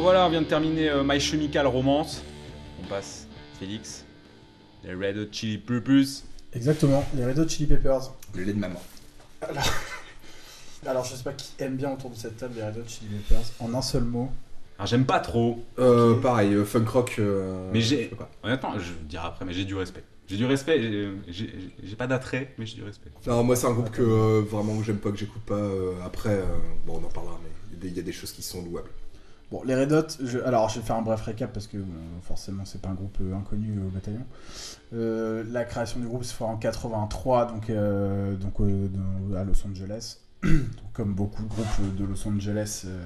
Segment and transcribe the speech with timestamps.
[0.00, 2.22] voilà, on vient de terminer euh, My Chemical Romance.
[2.82, 3.26] On passe
[3.58, 4.04] Félix,
[4.84, 6.04] les Red Hot Chili Peppers.
[6.52, 8.12] Exactement, les Red Hot Chili Peppers.
[8.34, 8.80] Le lait de maman.
[10.86, 13.08] Alors, je sais pas qui aime bien autour de cette table les Red Hot Chili
[13.28, 13.44] Peppers.
[13.60, 14.30] En un seul mot.
[14.78, 16.18] Alors j'aime pas trop, Euh.
[16.20, 17.16] Pareil, euh, funk rock.
[17.18, 18.10] euh, Mais j'ai-
[18.42, 20.02] honnêtement, je vais dire après, mais j'ai du respect.
[20.26, 23.10] J'ai du respect, j'ai- j'ai j'ai pas d'attrait, mais j'ai du respect.
[23.26, 25.54] Non, moi c'est un groupe que euh, vraiment que j'aime pas, que j'écoute pas.
[25.54, 26.44] euh, après, euh,
[26.86, 28.42] bon, on en parlera, mais il y a des- il y, a des choses qui
[28.42, 28.88] sont louables.
[29.50, 31.92] Bon, les Red Hot, je- alors je vais faire un bref récap parce que bon,
[32.22, 34.24] forcément c'est pas un groupe euh, inconnu au bataillon.
[34.94, 38.88] Euh, la création du groupe se fait en 83, donc, euh, donc euh,
[39.36, 40.18] à Los Angeles.
[40.42, 40.52] Donc,
[40.94, 43.04] comme beaucoup de groupes de Los Angeles, euh,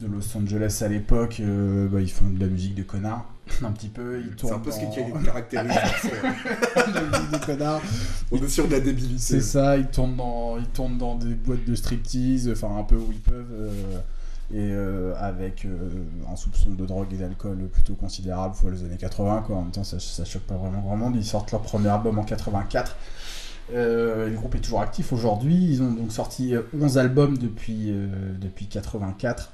[0.00, 3.26] de Los Angeles à l'époque, euh, bah, ils font de la musique de connards,
[3.62, 4.20] un petit peu.
[4.20, 4.86] Ils C'est tournent un peu ce qui
[5.24, 5.68] caractérise.
[5.74, 7.82] de la musique de connards.
[8.32, 9.18] on est sur de la débilité.
[9.18, 12.96] C'est ça, ils tournent, dans, ils tournent dans des boîtes de striptease, enfin un peu
[12.96, 13.98] où ils peuvent, euh,
[14.52, 15.88] et euh, avec euh,
[16.30, 19.56] un soupçon de drogue et d'alcool plutôt considérable pour les années 80, quoi.
[19.56, 21.16] En même temps, ça, choque pas vraiment grand monde.
[21.16, 22.96] Ils sortent leur premier album en 84.
[23.74, 25.56] Euh, le groupe est toujours actif aujourd'hui.
[25.56, 27.92] Ils ont donc sorti euh, 11 albums depuis,
[28.40, 29.52] depuis 84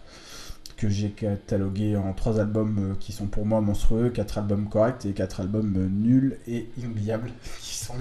[0.77, 5.13] que j'ai catalogué en trois albums qui sont pour moi monstrueux, quatre albums corrects et
[5.13, 7.95] quatre albums nuls et inoubliables qui sont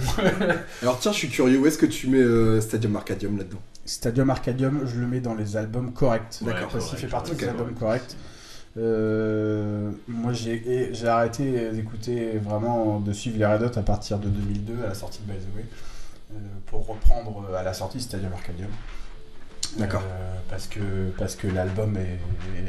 [0.81, 3.61] Alors tiens, je suis curieux, où est-ce que tu mets Stadium Arcadium là-dedans?
[3.91, 6.39] Stadium Arcadium, je le mets dans les albums corrects.
[6.41, 8.15] D'accord, Parce qu'il fait partie des albums corrects.
[8.77, 14.85] Euh, moi, j'ai arrêté d'écouter vraiment, de suivre les Red Hot à partir de 2002,
[14.85, 15.65] à la sortie de By the Way,
[16.33, 18.69] euh, pour reprendre euh, à la sortie Stadium Arcadium.
[19.77, 20.03] D'accord.
[20.05, 21.97] Euh, parce que, parce que l'album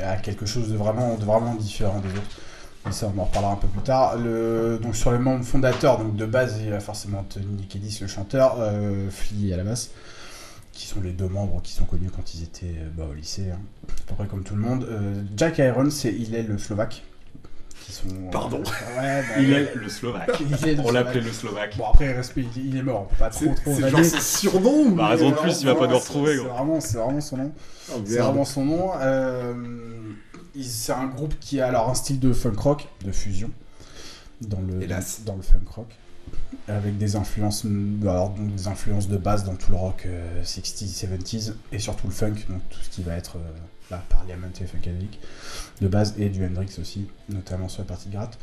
[0.05, 2.37] a quelque chose de vraiment, de vraiment différent des autres.
[2.85, 4.19] Mais ça, on en reparlera un peu plus tard.
[4.19, 7.99] Le, donc sur les membres fondateurs, donc de base, il y a forcément Tony Kedis,
[8.01, 8.57] le chanteur,
[9.11, 9.91] Flea à la basse,
[10.83, 13.51] qui sont les deux membres qui sont connus quand ils étaient euh, bah, au lycée,
[13.53, 13.61] hein.
[13.89, 14.85] à peu près comme tout le monde.
[14.91, 17.05] Euh, Jack Irons, c'est il est le Slovaque.
[17.87, 18.59] Qui sont, euh, Pardon.
[18.59, 18.65] ouais,
[19.23, 20.41] bah, Il est le Slovaque.
[20.41, 21.77] Il est le On l'appelait le Slovaque.
[21.77, 24.05] Bon après respect, il, est mort, on peut pas trop C'est trop c'est genre vanner.
[24.09, 26.99] son surnom Bah, raison de plus, il va pas nous vraiment, retrouver, c'est- vraiment, c'est
[26.99, 27.53] vraiment son nom.
[27.93, 28.91] Oh, C'est vraiment son nom.
[29.01, 29.55] Euh,
[30.61, 33.53] c'est un groupe qui a alors un style de funk rock, de fusion,
[34.41, 35.21] dans le, Hélas.
[35.25, 35.95] dans le funk rock,
[36.69, 37.65] avec des influences,
[38.03, 42.07] alors, donc des influences de base dans tout le rock euh, 60s, 70s, et surtout
[42.07, 43.41] le funk, donc tout ce qui va être euh,
[43.91, 45.19] là, Parliament et Funkadelic,
[45.81, 48.39] de base, et du Hendrix aussi, notamment sur la partie gratte.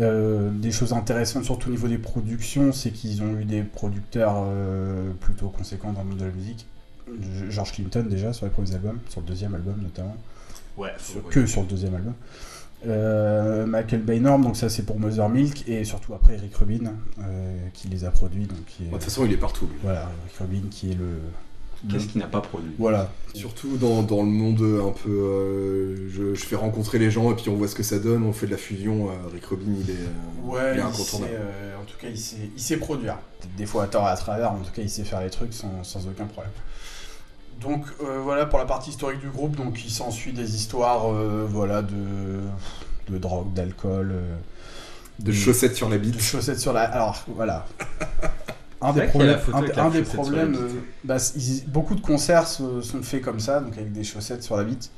[0.00, 4.34] Euh, des choses intéressantes, surtout au niveau des productions, c'est qu'ils ont eu des producteurs
[4.46, 6.66] euh, plutôt conséquents dans le monde de la musique.
[7.48, 10.16] George Clinton déjà sur les premiers albums, sur le deuxième album notamment,
[10.76, 12.14] Ouais, sur- que sur le deuxième album.
[12.86, 17.56] Euh, Michael Baynor, donc ça c'est pour Mother Milk, et surtout après Eric Rubin euh,
[17.74, 18.46] qui les a produits.
[18.46, 19.66] Donc qui est, Bon, De toute façon, il est partout.
[19.66, 19.74] lui.
[19.82, 21.18] voilà, Eric Rubin qui est le.
[21.88, 25.10] Qu'est-ce qu'il n'a pas produit Voilà, Surtout dans, dans le monde un peu.
[25.10, 28.24] euh, je, je fais rencontrer les gens et puis on voit ce que ça donne,
[28.24, 29.08] on fait de la fusion.
[29.10, 29.94] euh, Rick Rubin, il est,
[30.44, 31.32] Ouais, il est il incontournable.
[31.32, 33.18] sait, euh, en tout cas, il sait, il sait produire.
[33.56, 35.54] Des fois à tort et à travers, en tout cas, il sait faire les trucs
[35.54, 36.52] sans, sans aucun problème.
[37.60, 39.56] Donc euh, voilà pour la partie historique du groupe.
[39.56, 41.94] Donc il s'ensuit des histoires, euh, voilà, de,
[43.08, 44.36] de drogue, d'alcool, euh,
[45.18, 46.20] De chaussettes sur la de bite.
[46.20, 46.82] chaussettes sur la.
[46.82, 47.66] Alors voilà.
[48.80, 50.56] Un des problèmes, un, des- un problèmes,
[51.02, 54.56] bah, ils- beaucoup de concerts se- sont faits comme ça, donc avec des chaussettes sur
[54.56, 54.92] la bite,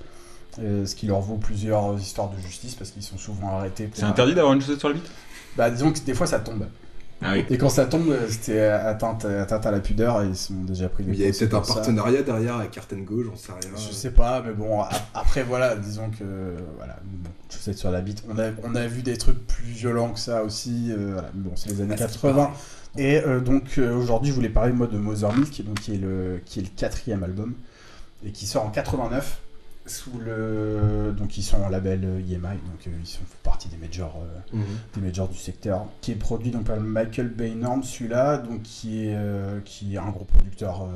[0.58, 3.88] euh, ce qui leur vaut plusieurs histoires de justice parce qu'ils sont souvent arrêtés.
[3.94, 5.10] C'est interdit d'avoir une chaussette sur la bite?
[5.56, 6.66] Bah disons que des fois ça tombe.
[7.22, 7.44] Ah oui.
[7.50, 10.88] Et quand ça tombe, euh, c'était atteinte, atteinte à la pudeur et ils sont déjà
[10.88, 11.74] pris des il y avait peut-être un ça.
[11.74, 13.70] partenariat derrière avec Go, j'en sais rien.
[13.76, 16.24] Je sais pas, mais bon, a- après voilà, disons que
[16.78, 18.24] voilà, bon, chaussettes sur la bite.
[18.28, 20.88] On a, on a vu des trucs plus violents que ça aussi.
[20.90, 21.28] euh, voilà.
[21.34, 22.50] Mais bon, c'est les années Ah, c'est 80.
[22.96, 25.98] Et euh, donc euh, aujourd'hui, je voulais parler moi de Mother Milk, donc qui est
[25.98, 27.54] le qui est le quatrième album
[28.26, 29.40] et qui sort en 89
[29.90, 33.68] sous le donc ils sont en label euh, EMI, donc euh, ils sont font partie
[33.68, 34.16] des majors.
[34.22, 34.64] euh, Mhm.
[34.94, 39.14] des majors du secteur, qui est produit donc par Michael Baynorm, celui-là, donc qui est,
[39.16, 40.88] euh, qui est un gros producteur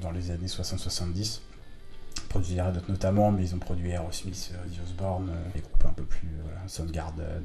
[0.00, 1.40] dans les années 60-70.
[2.28, 5.92] Produit les Red notamment, mais ils ont produit Aerosmith, The Osbourne, euh, des groupes un
[5.92, 7.42] peu plus, voilà, Soundgarden,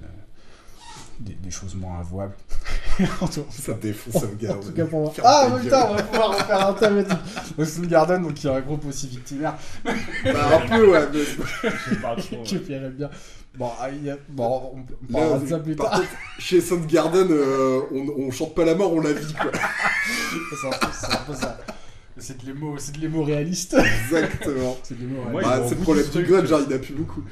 [1.20, 2.36] des, des choses moins avouables.
[3.22, 4.54] En Ça défonce un gars.
[4.54, 5.14] en tout cas pour moi.
[5.24, 5.90] Ah ta putain, gueule.
[5.90, 7.06] on va pouvoir refaire un thème.
[7.58, 11.06] Donc Soundgarden, donc qui est un groupe aussi victimaire, Bah, un peu, ouais.
[11.14, 12.44] mais- Je sais pas trop.
[12.44, 13.10] que bien.
[13.58, 14.72] Bon, ah, il y a- bon,
[15.10, 15.92] on, parlera de ça plus tard.
[15.92, 16.08] contre,
[16.40, 19.52] chez Soundgarden, euh, on, on chante pas la mort, on la vit, quoi.
[20.62, 21.58] C'est un un peu ça.
[22.18, 23.76] C'est de l'émo, c'est de l'émo réaliste.
[24.06, 24.78] Exactement.
[24.84, 25.44] C'est de l'émo réaliste.
[25.50, 27.24] Bah, c'est le problème du grunge, genre, il n'y en a plus beaucoup.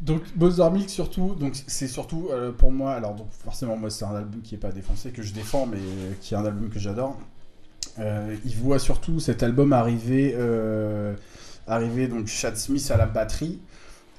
[0.00, 4.04] Donc Bowser Milk surtout, donc c'est surtout euh, pour moi, alors donc forcément moi c'est
[4.04, 5.78] un album qui est pas défoncé que je défends, mais
[6.20, 7.18] qui est un album que j'adore.
[7.98, 11.14] Euh, il voit surtout cet album arriver euh,
[11.66, 13.60] Arrivé donc Chad Smith à la batterie.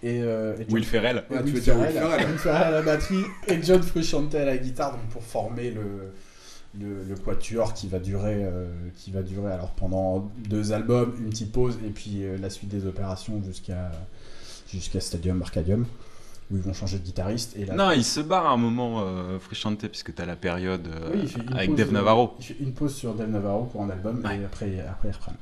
[0.04, 1.18] Et, euh, et John- Will Ferrell.
[1.30, 2.28] Ouais, Ah, tu veux dire Will Ferrell, Ferrell.
[2.30, 6.12] Will Ferrell à la batterie et John Frusciante à la guitare donc pour former le,
[6.80, 11.30] le, le quatuor qui va durer euh, qui va durer alors pendant deux albums une
[11.30, 13.92] petite pause et puis euh, la suite des opérations jusqu'à
[14.72, 15.86] jusqu'à Stadium Arcadium
[16.52, 19.02] où ils vont changer de guitariste et là Non, il se barre à un moment,
[19.02, 19.38] euh,
[19.90, 22.36] puisque t'as la période euh, Oui, avec pause, Dave Navarro.
[22.40, 24.38] il fait une pause sur Dave Navarro pour un album Ouais.
[24.40, 25.36] et après après ils reprennent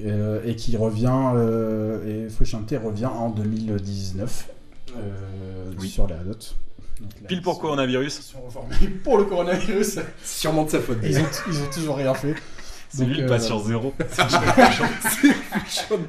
[0.00, 2.30] Euh, et qui revient euh, et
[2.78, 4.48] revient en 2019
[4.96, 5.88] euh, Oui.
[5.88, 8.18] sur les là, Pile pour sont- coronavirus.
[8.18, 10.00] Ils sont reformés pour le coronavirus.
[10.24, 10.98] Sûrement de sa faute.
[11.04, 12.34] Ils ont, ils ont toujours rien fait.
[12.88, 13.94] C'est lui le patient zéro.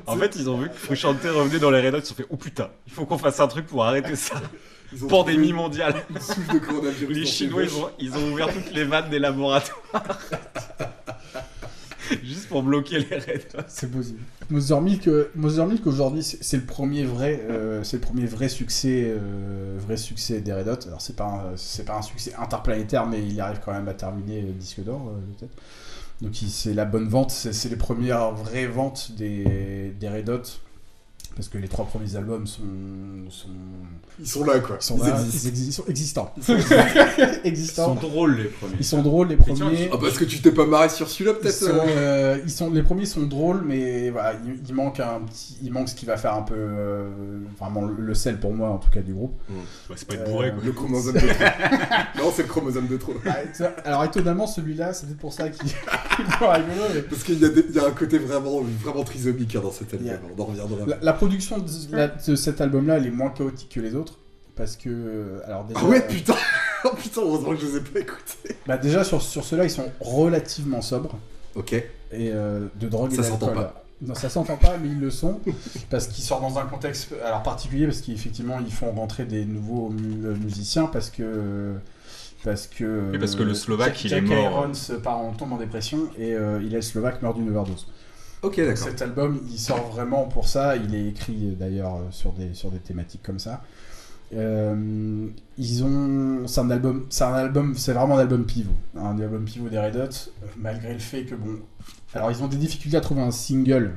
[0.07, 2.15] en fait, ils ont vu que Frusciante revenait dans les Red Hot, ils se sont
[2.15, 4.41] fait Oh putain, il faut qu'on fasse un truc pour arrêter ça.
[5.07, 5.95] Pandémie mondiale.
[6.09, 7.17] de coronavirus.
[7.17, 9.77] Les Chinois, ils ont, ils ont ouvert toutes les vannes des laboratoires.
[12.23, 13.63] Juste pour bloquer les Red Hot.
[13.67, 14.19] C'est possible.
[14.49, 19.77] Mother Milk, Milk aujourd'hui, c'est le premier vrai, euh, c'est le premier vrai succès, euh,
[19.79, 20.87] vrai succès des Red Hot.
[20.87, 24.41] Alors c'est pas, c'est pas un succès interplanétaire, mais il arrive quand même à terminer
[24.41, 25.53] euh, disque d'or, peut-être.
[26.21, 30.41] Donc c'est la bonne vente, c'est c'est les premières vraies ventes des, des Red Hot.
[31.35, 32.61] Parce que les trois premiers albums sont,
[33.29, 33.47] sont,
[34.19, 34.77] Ils sont là, quoi.
[34.81, 35.49] ils sont, là, existent.
[35.55, 36.33] ils sont existants.
[36.37, 36.55] Ils sont-
[37.43, 37.95] Ils existants.
[37.95, 38.75] sont drôles les premiers.
[38.79, 39.89] Ils sont drôles les tiens, premiers.
[39.93, 42.83] Ah, parce que tu t'es pas marré sur celui-là, peut-être euh euh, ils sont, les
[42.83, 46.17] premiers sont drôles, mais voilà, il, il manque un petit, il manque ce qui va
[46.17, 47.07] faire un peu euh,
[47.57, 49.39] vraiment le, le sel pour moi en tout cas du groupe.
[49.49, 50.61] Ouais, c'est pas être bourré quoi.
[50.65, 51.27] Le chromosome de trop.
[52.17, 53.13] non, c'est le chromosome de trop.
[53.25, 53.37] Ah,
[53.85, 55.69] Alors étonnamment celui-là, c'est peut-être pour ça qu'il
[56.39, 60.09] Parce qu'il y, a y un côté vraiment, vraiment trisomique hein, dans cet album.
[60.37, 60.85] On en reviendra.
[60.85, 64.17] La, la production de, la- de cet album-là, elle est moins chaotique que les autres.
[64.55, 66.35] Parce que, euh, alors déjà, Ah ouais, putain
[66.85, 68.55] Oh putain, heureusement que je les ai pas écoutés.
[68.67, 71.17] bah déjà sur, sur ceux-là, ils sont relativement sobres.
[71.55, 71.73] Ok.
[71.73, 73.69] et euh, de drogue Ça et s'entend d'alcool.
[74.01, 75.39] Non, ça s'entend pas, mais ils le sont
[75.89, 79.89] parce qu'ils sortent dans un contexte alors particulier parce qu'effectivement ils font rentrer des nouveaux
[79.89, 81.73] mu- euh, musiciens parce que
[82.45, 84.51] parce que Oui, parce que le Slovaque, Jack, il est Jack mort.
[84.67, 87.87] Irons euh, part en tombe en dépression et euh, il est Slovaque meurt d'une overdose.
[88.41, 88.77] Ok, d'accord.
[88.77, 90.75] Cet album, il sort vraiment pour ça.
[90.75, 93.63] Il est écrit euh, d'ailleurs euh, sur des, sur des thématiques comme ça.
[94.33, 95.27] Euh,
[95.57, 99.43] ils ont, c'est un album, c'est un album, c'est vraiment un album pivot, un album
[99.43, 101.59] pivot des Red Hot, malgré le fait que bon,
[102.13, 103.95] alors ils ont des difficultés à trouver un single.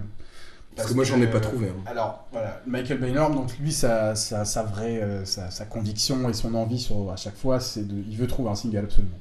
[0.74, 1.68] Parce que moi, j'en ai pas trouvé.
[1.68, 1.82] hein.
[1.84, 6.54] Alors voilà, Michael Baynor, donc lui, sa, sa, sa vraie, sa, sa conviction et son
[6.54, 9.18] envie sur, à chaque fois, c'est de, il veut trouver un single absolument.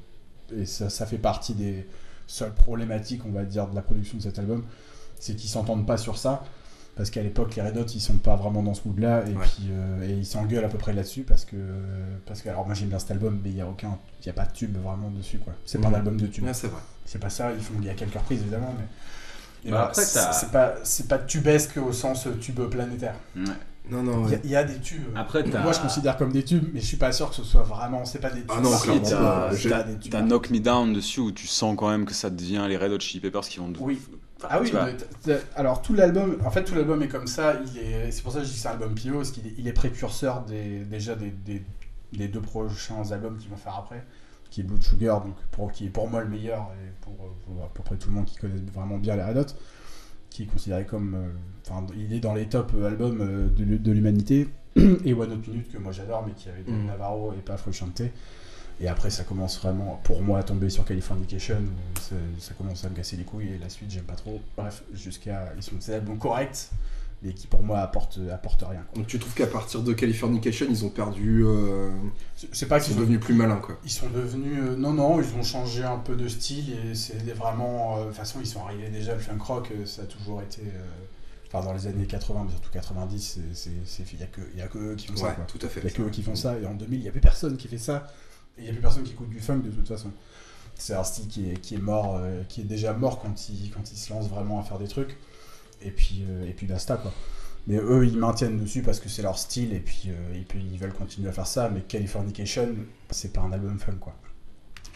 [0.56, 1.86] Et ça, ça fait partie des
[2.26, 4.64] seules problématiques, on va dire, de la production de cet album,
[5.22, 6.42] c'est qu'ils s'entendent pas sur ça.
[6.94, 9.46] Parce qu'à l'époque, les Red Hot, ils sont pas vraiment dans ce mood-là, et Ouais.
[9.46, 11.56] puis euh, et ils s'engueulent à peu près là-dessus parce que
[12.26, 14.28] parce que alors moi j'aime bien cet album, mais il y a aucun, il y
[14.28, 15.54] a pas de tube vraiment dessus quoi.
[15.64, 16.44] C'est pas un album de tube.
[16.44, 16.82] Ouais, c'est vrai.
[17.06, 19.68] C'est pas ça, ils font, il y a quelques reprises évidemment, mais.
[19.68, 23.14] et Bah, après, c'est t'as- c'est pas, c'est pas tubesque au sens euh, tube planétaire.
[23.36, 23.42] Ouais.
[23.90, 24.40] Non, non, Il y, a- ouais.
[24.44, 25.02] il y a des tubes.
[25.16, 25.62] Après, t'as.
[25.62, 28.04] Moi je considère comme des tubes, mais je suis pas sûr que ce soit vraiment.
[28.04, 28.50] C'est pas des tubes.
[28.54, 28.70] Ah non.
[30.10, 32.92] T'as Knock Me Down dessus où tu sens quand même que ça devient les Red
[32.92, 33.72] Hot Chili Peppers qui vont.
[33.80, 33.98] Oui.
[34.50, 34.72] Ah oui,
[35.26, 38.38] mais alors tout l'album, en fait tout l'album est comme ça, est, c'est pour ça
[38.40, 40.80] que je dis que c'est un album pivot, parce qu'il est, il est précurseur des,
[40.80, 41.62] déjà des, des,
[42.12, 44.04] des deux prochains albums qu'ils vont faire après,
[44.50, 47.64] qui est Blood Sugar, donc pour, qui est pour moi le meilleur, et pour, pour
[47.64, 49.54] à peu près tout le monde qui connaît vraiment bien les Red Hot,
[50.30, 53.76] qui est considéré comme, euh, enfin il est dans les top euh, albums euh, de,
[53.76, 56.86] de l'humanité, et One Hot Minute que moi j'adore, mais qui avait Mm.
[56.86, 58.02] Navarro et pas Frusciante.
[58.80, 61.56] Et après, ça commence vraiment, pour moi, à tomber sur Californication.
[61.56, 64.40] où Ça, ça commence à me casser les couilles et la suite, j'aime pas trop.
[64.56, 65.52] Bref, jusqu'à.
[65.56, 66.70] Ils sont des albums corrects,
[67.22, 68.80] mais qui pour moi apportent, apportent rien.
[68.88, 68.96] quoi.
[68.96, 71.44] Donc tu trouves qu'à partir de Californication, ils ont perdu.
[71.46, 71.90] euh,
[72.52, 73.78] C'est- pas Ils qu'ils sont sont, devenus plus malins, quoi.
[73.84, 74.58] ils sont devenus.
[74.60, 77.98] euh, non, non, ils ont changé un peu de style et c'est vraiment.
[77.98, 80.42] euh, De toute façon, ils sont arrivés déjà, le funk rock, euh, ça a toujours
[80.42, 80.62] été.
[81.54, 84.78] Enfin, dans les années 80, mais surtout 90, il n'y a, que- y a que
[84.78, 85.32] eux qui font ça.
[85.32, 85.44] Quoi.
[85.44, 85.80] tout à fait.
[85.80, 87.20] Il n'y a que eux qui font ça, et en 2000, il n'y a plus
[87.20, 88.10] personne qui fait ça,
[88.58, 90.10] il n'y a plus personne qui écoute du funk de toute façon.
[90.74, 93.70] C'est un style qui est, qui est mort, euh, qui est déjà mort quand il,
[93.70, 95.16] quand il se lance vraiment à faire des trucs,
[95.82, 97.12] et puis, euh, et puis basta quoi.
[97.68, 100.64] Mais eux, ils maintiennent dessus parce que c'est leur style, et puis, euh, et puis
[100.72, 102.74] ils veulent continuer à faire ça, mais Californication,
[103.10, 104.14] c'est pas un album fun quoi.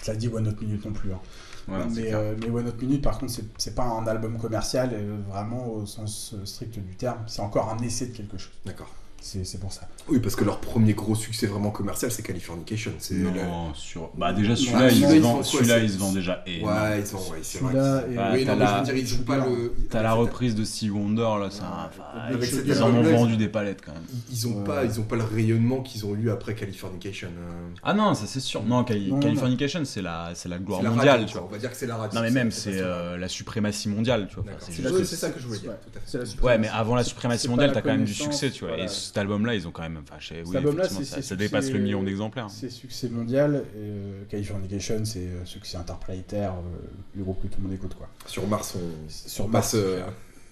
[0.03, 1.13] Ça dit One Hot Minute non plus.
[1.13, 1.21] hein.
[1.69, 5.67] Ouais, mais, euh, One Hot Minute, par contre, c'est- pas un album commercial, euh, vraiment
[5.69, 7.25] au sens strict du terme.
[7.27, 8.53] C'est encore un essai de quelque chose.
[8.65, 8.93] D'accord.
[9.21, 9.89] C'est c'est pour ça.
[10.09, 12.93] Oui, parce que leur premier gros succès vraiment commercial, c'est Californication.
[13.11, 14.11] La- Non, sur...
[14.17, 16.73] Bah déjà celui-là, il, se ils vend- celui-là, il se vend déjà énorme.
[16.73, 17.73] Ouais, ils ont, ouais, c'est vrai.
[17.73, 19.75] Et- Bah, oui, t'as non, mais la- je veux dire, ils jouent pas le.
[19.91, 21.63] T'as la reprise de Sea Wonder là, ça.
[21.63, 24.03] Ouais, enfin, avec ils- en ont vendu des palettes quand même.
[24.31, 24.65] Ils- Ils ont Ouais.
[24.65, 27.29] pas, ils ont pas le rayonnement qu'ils ont eu après Californication.
[27.29, 27.69] euh.
[27.83, 28.63] Ah non, ça c'est sûr.
[28.63, 29.23] Non, Cali- Non, non.
[29.23, 31.47] Californication, c'est la, c'est la gloire mondiale, radio, tu vois.
[31.49, 32.17] On va dire que c'est la radio.
[32.17, 34.45] Non mais même, c'est euh, la suprématie mondiale, tu vois.
[34.61, 35.71] C'est ça que je voulais dire.
[35.71, 35.77] Ouais.
[35.93, 36.27] Tout à fait.
[36.27, 38.77] C'est la Ouais, mais avant la suprématie mondiale, t'as quand même du succès, tu vois.
[39.07, 40.01] Cet album-là, ils ont quand même.
[40.03, 42.51] Enfin, Cet oui, album-là, ça, dépasse le million d'exemplaires.
[42.51, 43.65] C'est succès mondial.
[43.75, 46.87] Et, euh, Californication, c'est euh, succès interplanétaire, euh,
[47.17, 47.95] le groupe que tout le monde écoute.
[47.95, 48.09] quoi.
[48.27, 50.03] Sur Mars, on, Sur Mars, euh,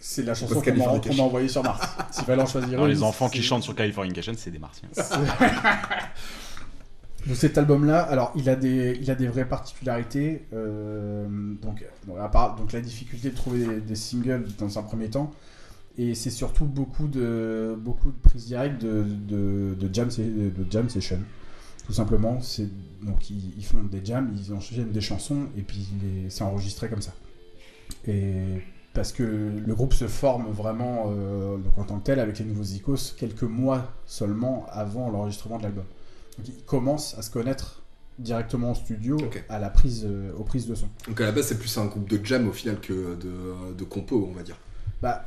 [0.01, 1.87] c'est la chanson qu'on m'a envoyée sur Mars.
[2.11, 4.89] si fallait en choisir Alors, une, les enfants qui chantent sur Californication, c'est des martiens.
[7.27, 10.45] Donc cet album-là, alors il a des, il a des vraies particularités.
[10.53, 11.27] euh,
[11.63, 15.09] donc, donc, à part, donc la difficulté de trouver des, des singles dans un premier
[15.09, 15.33] temps,
[15.97, 20.89] et c'est surtout beaucoup de, beaucoup de prises directes de, de, de jam, de jam
[20.89, 21.21] session.
[21.87, 22.69] Tout simplement, c'est
[23.03, 25.87] donc ils, ils font des jams, ils enchaînent des chansons et puis
[26.29, 27.13] c'est enregistré comme ça.
[28.07, 28.63] Et
[28.95, 32.45] parce que le groupe se forme vraiment euh, donc en tant que tel avec les
[32.45, 35.85] nouveaux Icos quelques mois seulement avant l'enregistrement de l'album.
[36.39, 37.83] Donc ils commencent à se connaître
[38.19, 39.17] directement en studio
[39.49, 40.89] à la prise, euh, aux prises de son.
[41.09, 43.85] Donc à la base, c'est plus un groupe de jam au final que de, de
[43.85, 44.57] compo, on va dire.
[45.03, 45.25] Bah,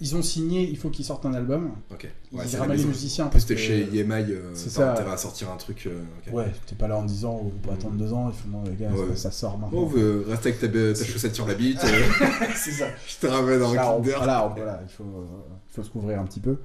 [0.00, 1.72] ils ont signé, il faut qu'ils sortent un album.
[1.92, 2.08] Ok.
[2.32, 3.26] Ils Ouais, ramènent les musiciens.
[3.26, 5.86] En parce que- chez EMI, euh, t'as intérêt à sortir un truc.
[5.86, 6.32] euh, ok.
[6.34, 8.76] Ouais, t'es pas là en disant on peut attendre deux ans, ils font non les
[8.76, 9.08] gars, Ouais.
[9.10, 9.82] ça, ça sort maintenant.
[9.82, 11.88] Bon, euh, reste avec ta, ta chaussette sur la bite, euh,
[12.56, 12.86] c'est ça.
[13.06, 14.14] je te ramène on- Kinder.
[14.16, 15.24] voilà, voilà, il faut, euh,
[15.68, 16.56] il faut se couvrir un petit peu.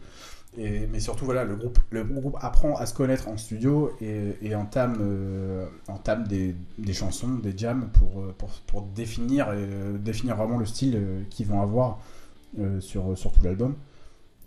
[0.58, 4.38] Et, mais surtout, voilà, le groupe, le groupe apprend à se connaître en studio et,
[4.42, 9.98] et entame, euh, entame des, des chansons, des jams pour, euh, pour, pour définir, euh,
[9.98, 12.15] définir vraiment le style euh, qu'ils vont avoir euh,
[12.80, 13.76] sur, sur tout l'album.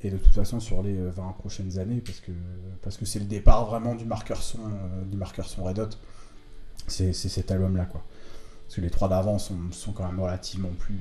[0.03, 2.31] Et de toute façon, sur les euh, 20 prochaines années, parce que
[2.83, 5.89] parce que c'est le départ vraiment du marqueur son, euh, du marqueur son Red Hot,
[6.87, 8.05] c'est c'est cet album-là, quoi.
[8.65, 10.99] Parce que les trois d'avant sont, sont quand même relativement plus.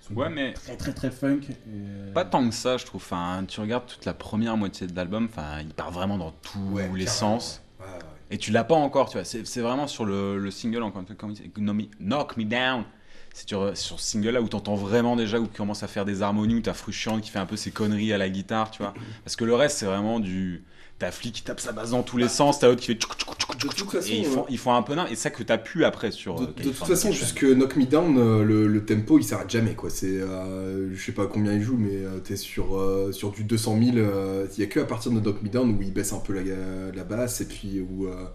[0.00, 1.40] sont Ouais, mais très très très funk.
[1.50, 3.00] et- pas tant que ça, je trouve.
[3.02, 6.58] Enfin, tu regardes toute la première moitié de l'album, enfin, il part vraiment dans tous
[6.72, 7.62] Ouais, les sens.
[7.78, 7.98] Ouais, ouais.
[8.32, 9.24] Et tu l'as pas encore, tu vois.
[9.24, 12.44] C'est c'est vraiment sur le, le single, encore comme il dit, Knock Me- Knock Me
[12.44, 12.84] Down.
[13.34, 16.22] C'est sur, sur ce single-là où t'entends vraiment déjà, où tu commences à faire des
[16.22, 18.92] harmonies, où t'as Frusciante qui fait un peu ses conneries à la guitare, tu vois.
[19.24, 20.62] Parce que le reste, c'est vraiment du.
[20.98, 22.94] T'as Flick qui tape sa basse dans tous les sens, t'as l'autre qui fait.
[22.94, 24.82] tchouk, tchouk, tchouk, De tchouk, toute tchouk, façon, et ils font, euh, ils font un
[24.82, 25.06] peu nain.
[25.06, 26.36] Et ça que t'as pu après sur.
[26.36, 27.10] De, euh, de toute Californication.
[27.10, 29.90] façon, jusque Knock Me Down, euh, le, le tempo il s'arrête jamais quoi.
[29.90, 33.42] C'est, euh, je sais pas combien il joue, mais euh, t'es sur, euh, sur du
[33.42, 33.96] 200 000.
[33.96, 36.20] euh, Il y a que à partir de Knock Me Down où il baisse un
[36.20, 36.42] peu la,
[36.94, 38.26] la basse et puis où, euh,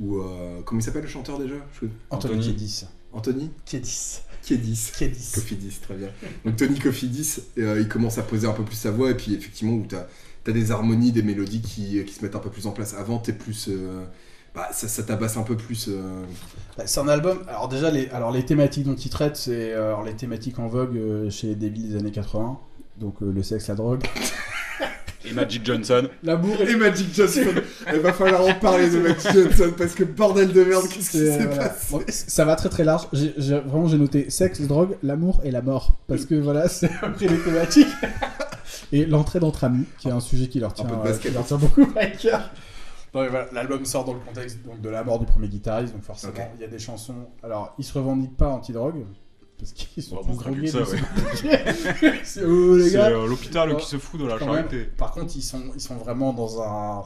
[0.00, 1.54] où euh, comment il s'appelle le chanteur déjà?
[1.80, 2.40] Anthony Anthony.
[2.46, 2.84] Kiedis.
[3.12, 3.50] Anthony?
[3.66, 4.20] Kiedis.
[4.56, 4.90] Kiedis.
[4.98, 5.32] Kiedis.
[5.34, 6.08] Cofidis, très bien.
[6.44, 9.34] Donc Tony Cofidis, euh, il commence à poser un peu plus sa voix et puis
[9.34, 10.06] effectivement où t'as
[10.46, 12.94] as des harmonies, des mélodies qui, qui se mettent un peu plus en place.
[12.94, 14.02] Avant t'es plus, euh,
[14.54, 15.86] bah, ça, ça tabasse un peu plus.
[15.88, 16.24] euh,
[16.76, 17.38] Bah, c'est un album.
[17.48, 20.66] Alors déjà les, alors les thématiques dont il traite, c'est euh, alors les thématiques en
[20.66, 22.58] vogue euh, chez les débiles des années 80.
[22.98, 24.02] Donc euh, le sexe, la drogue,
[25.24, 26.08] Et Magic Johnson.
[26.22, 27.54] l'amour Et Magic Johnson,
[27.92, 31.18] il va falloir en parler de Magic Johnson parce que bordel de merde, qu'est-ce qui
[31.18, 31.68] s'est euh, voilà.
[31.68, 33.08] passé Bon, ça va très très large.
[33.12, 37.38] Vraiment j'ai noté sexe, drogue, l'amour et la mort parce que voilà c'est après les
[37.38, 37.88] thématiques.
[38.92, 41.30] Et l'entrée d'entre amis, qui est un sujet qui leur tient, peu de euh, basket.
[41.30, 42.50] qui leur tient beaucoup à cœur.
[43.12, 46.32] Voilà, l'album sort dans le contexte donc, de la mort du premier guitariste, donc forcément
[46.56, 47.26] il y a des chansons.
[47.42, 49.04] Alors ils se revendiquent pas anti-drogue
[49.60, 50.66] parce qu'ils sont tous bon, drogués.
[50.68, 52.14] ça, donc ouais.
[52.24, 54.76] c'est- oh l'hôpital qui se fout de la charité.
[54.76, 54.86] même.
[54.96, 57.02] Par contre, ils sont, ils sont vraiment dans un,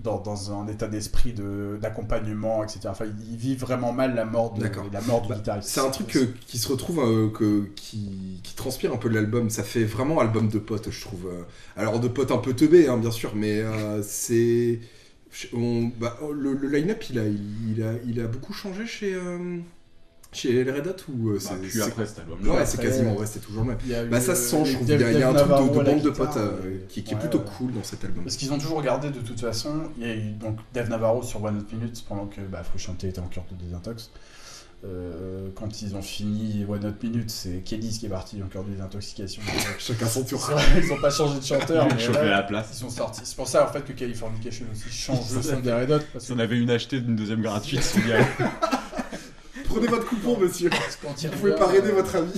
[0.00, 2.80] dans, dans un état d'esprit de, d'accompagnement, etc.
[2.86, 5.68] Enfin, ils vivent vraiment mal la mort, de, la mort du Bah, guitariste.
[5.68, 9.14] C'est un truc euh, qui se retrouve, euh, que, qui, qui transpire un peu de
[9.14, 9.50] l'album.
[9.50, 11.26] Ça fait vraiment album de potes, je trouve.
[11.26, 11.42] euh.
[11.76, 14.80] Alors de potes un peu teubés, hein, bien sûr, mais euh, c'est.
[15.52, 19.58] on- bah, le le line-up, il a, il, a, il a beaucoup changé chez, euh,
[20.32, 22.80] chez les Red Hot ou euh, Bah, c'est- puis c'est- après cet album Ouais, c'est
[22.80, 24.08] quasiment resté toujours le même.
[24.10, 24.88] Bah ça se sent, je trouve.
[24.88, 27.44] Il y a, un truc de, bande de potes euh, qui, est ouais, plutôt ouais.
[27.58, 28.22] cool dans cet album.
[28.24, 29.90] Parce qu'ils ont toujours gardé de toute façon.
[29.98, 33.02] Il y a eu donc Dave Navarro sur One Hot Minute pendant que bah, Frusciante
[33.04, 34.10] était en cure de désintox.
[34.82, 38.64] Euh, quand ils ont fini One Hot Minute, c'est Kelly qui est parti en cure
[38.64, 39.42] de désintoxication.
[39.78, 40.50] Chacun son tour.
[40.82, 41.86] ils ont pas changé de chanteur.
[41.90, 42.68] Il mais là, la place.
[42.72, 43.20] Ils sont sortis.
[43.24, 45.98] C'est pour ça en fait que Californication aussi change le son des Red Hot.
[46.12, 47.94] Parce on avait une achetée d'une deuxième gratuite.
[49.70, 50.68] Prenez votre coupon, monsieur.
[50.70, 52.32] Vous pouvez aider euh, votre ami.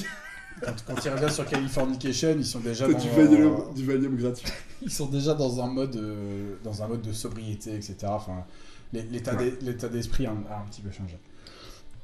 [0.62, 4.16] Quand, quand il revient sur Californication, ils sont déjà dans du un- Valium, du Valium
[4.16, 4.46] gratuit.
[4.82, 7.96] ils sont déjà dans un mode euh, dans un mode de sobriété, etc.
[8.04, 8.44] Enfin,
[8.92, 9.52] l'é- l'état Ouais.
[9.90, 11.18] d'esprit a, un- a un petit peu changé.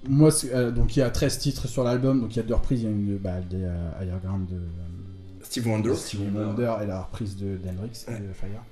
[0.09, 2.55] Moi, euh, donc il y a 13 titres sur l'album, donc il y a deux
[2.55, 2.83] reprises.
[2.83, 3.59] Il y a une bah, des
[4.01, 4.61] Higher Ground de
[5.45, 5.95] Steve Wonder.
[5.95, 8.15] Stevie Wonder et la reprise de d'Hendrix Ouais.
[8.19, 8.63] de Fire.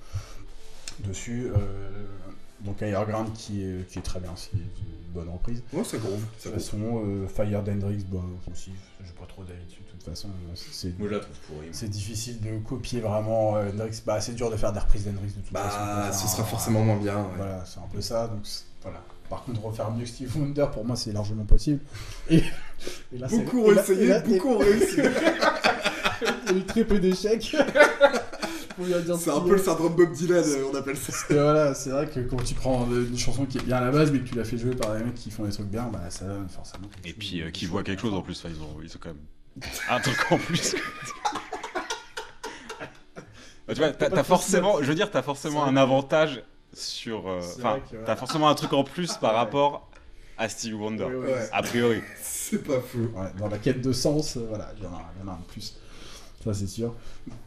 [1.07, 1.49] dessus.
[2.61, 4.63] Donc Ground qui est, qui est très bien, c'est une
[5.15, 5.63] bonne reprise.
[5.73, 6.21] Ouais, ça groove.
[6.21, 8.23] De toute façon, euh, Fire Dendrix, bon,
[8.53, 8.73] aussi,
[9.05, 9.81] j'ai pas trop d'avis dessus.
[9.87, 11.69] De toute façon, c'est Moi, je la trouve pourrie.
[11.73, 14.03] c'est difficile de copier vraiment euh, Hendrix.
[14.07, 15.77] Bah, c'est dur de faire des reprises d'Hendrix de toute façon.
[15.79, 17.17] Bah, ce sera un- forcément moins bien.
[17.19, 17.29] ouais.
[17.37, 18.29] Voilà, c'est un peu ça.
[18.29, 19.03] Donc c'est- voilà.
[19.29, 21.81] Par contre, refaire mieux que Steve Wonder, pour moi, c'est largement possible.
[22.31, 22.37] Et,
[23.13, 24.99] et là, c'est- Beaucoup ont essayé, beaucoup ont réussi.
[24.99, 27.57] Il y a eu très peu d'échecs.
[29.19, 31.13] C'est un peu le syndrome Bob Dylan, euh, on appelle ça.
[31.31, 33.91] Et voilà, c'est vrai que quand tu prends une chanson qui est bien à la
[33.91, 35.85] base, mais que tu la fais jouer par des mecs qui font des trucs bien,
[35.93, 36.89] bah ça donne forcément.
[37.05, 38.39] Et puis, euh, qui voient quelque chose en plus.
[38.39, 40.75] Enfin, ils, ont, ils ont quand même un truc en plus.
[43.67, 46.43] Bah, tu vois, t'as forcément, je veux dire, t'as forcément un avantage
[46.75, 47.29] sur.
[47.29, 47.99] euh, Enfin, ouais.
[48.05, 49.39] t'as forcément un truc en plus par Ouais.
[49.39, 49.89] rapport
[50.39, 51.05] à Steve Wonder.
[51.05, 51.49] Oui, oui, Ouais.
[51.53, 52.03] A priori.
[52.23, 53.09] C'est pas fou.
[53.15, 55.33] Ouais, dans la quête de sens, euh, voilà, il y, en a- il y en
[55.33, 55.77] a un de plus.
[56.45, 56.95] Ça, c'est sûr.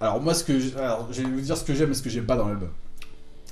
[0.02, 2.10] Alors, moi, ce que alors, je vais vous dire ce que j'aime et ce que
[2.10, 2.70] j'aime pas dans l'album.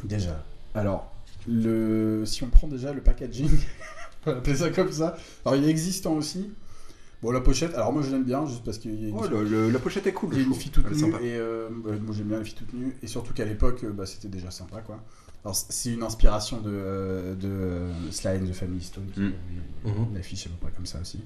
[0.04, 0.44] Déjà.
[0.76, 1.12] Alors,
[1.48, 2.24] le...
[2.26, 3.50] si on prend déjà le packaging,
[4.26, 5.16] on va appeler ça comme ça.
[5.46, 6.52] Alors, il est existant aussi.
[7.24, 9.26] Bon, la pochette, alors moi, je l'aime bien, juste parce qu'il y a une, Oh,
[9.28, 10.30] le- le- la pochette est cool.
[10.34, 11.14] il y a une fille toute Elle nue.
[11.24, 12.96] Et euh, moi, j'aime bien les filles toutes nues.
[13.02, 15.02] Et surtout qu'à l'époque, euh, bah, c'était déjà sympa, quoi.
[15.44, 19.34] Alors, c'est une inspiration de, euh, de euh, Sly and the Family Stone, qui Mm.
[19.86, 20.08] euh, Mhm.
[20.12, 21.22] une affiche à peu près comme ça aussi.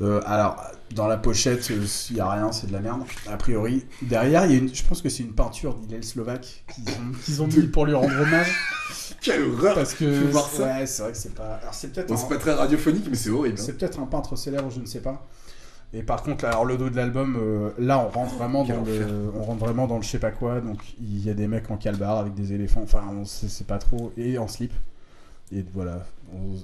[0.00, 0.64] Euh, alors,
[0.94, 3.84] dans la pochette, il n'y a rien, c'est de la merde, a priori.
[4.02, 7.12] Derrière, il y a une, je pense que c'est une peinture d'Hillel Slovaque qu'ils ont,
[7.24, 8.46] qu'ils ont mis pour lui rendre hommage.
[9.20, 10.62] Quelle horreur Parce que, voir ça.
[10.62, 11.56] ouais, c'est vrai que c'est pas.
[11.60, 13.56] Alors, c'est peut-être Bon, un- c'est pas très radiophonique, mais c'est horrible.
[13.58, 13.62] hein.
[13.64, 15.26] c'est peut-être un peintre célèbre, je ne sais pas.
[15.92, 18.84] Et par contre, là, alors le dos de l'album, euh, là, on rentre vraiment dans
[18.84, 20.60] le, on rentre vraiment dans le je sais pas quoi.
[20.60, 22.82] Donc il y a des mecs en calbar avec des éléphants.
[22.82, 24.72] Enfin, on sait c'est pas trop et en slip.
[25.50, 26.04] Et voilà.
[26.34, 26.58] on-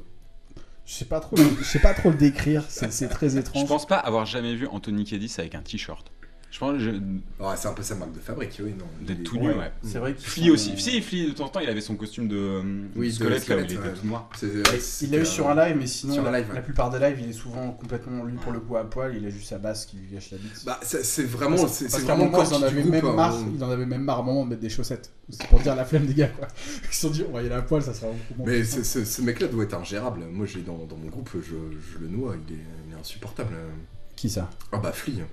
[0.87, 2.63] Je sais pas trop, je sais pas trop le décrire.
[2.69, 3.67] C'est très Je étrange.
[3.67, 6.11] pense pas avoir jamais vu Anthony Kiedis avec un t-shirt.
[6.55, 8.85] Je pense que je- Ouais, c'est un peu sa marque de fabrique, oui, non.
[9.01, 9.73] d'être Il est- tout nu, ouais.
[9.83, 10.79] C'est vrai qu'il Flea aussi.
[10.81, 12.63] Si, Flea, de temps en temps, il avait son costume de, euh,
[12.95, 13.93] Oui, de squelette, là où il était ouais.
[14.01, 14.31] tout noir.
[14.37, 16.55] C'est- Il l'a eu sur un live, mais sinon, la, live, ouais.
[16.55, 19.17] la plupart des lives, il est souvent complètement lui pour le coup à poil.
[19.17, 20.63] Il a juste sa basse qui lui gâche la bite.
[20.65, 22.63] Bah, c'est c'est vraiment, Parce- c'est parce c'est qu'à un vraiment moment, le ils en
[22.63, 23.53] avaient même groupe, marre, hein.
[23.53, 25.11] ils en avaient même marre à un moment de mettre des chaussettes.
[25.31, 26.47] C'est pour dire la flemme des gars, quoi.
[26.89, 28.47] Ils se sont dit, on va y aller à poil, ça sera beaucoup moins.
[28.53, 30.21] Mais ce, mec-là doit être ingérable.
[30.31, 33.57] Moi, j'ai dans, mon groupe, je, le noie, il est, il est insupportable.
[34.15, 34.49] Qui ça?
[34.71, 35.25] Ah bah, Flea.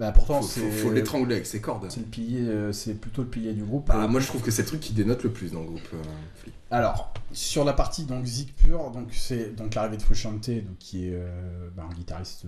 [0.00, 1.86] Bah pourtant, Faut, faut, faut l'étrangler avec ses cordes.
[1.88, 3.86] C'est le pilier, euh, c'est plutôt le pilier du groupe.
[3.88, 5.66] Bah, Euh, moi, je trouve que c'est le truc qui dénote le plus dans le
[5.66, 6.50] groupe, euh.
[6.72, 11.06] Alors, sur la partie donc Zig pur, donc c'est donc l'arrivée de Frusciante, donc qui
[11.08, 12.46] est euh, bah, un guitariste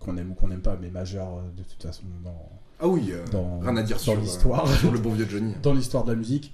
[0.00, 3.60] qu'on aime ou qu'on n'aime pas, mais majeur de toute façon dans, Ah oui, dans,
[3.60, 5.54] rien à dire dans sur, l'histoire, sur le bon vieux Johnny.
[5.62, 6.52] dans l'histoire de la musique,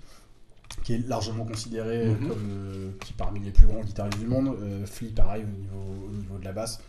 [0.84, 2.28] qui est largement considéré Mhm.
[2.28, 4.54] comme qui parmi les plus grands guitaristes du monde.
[4.84, 6.80] Flea, pareil au niveau, au niveau de la basse.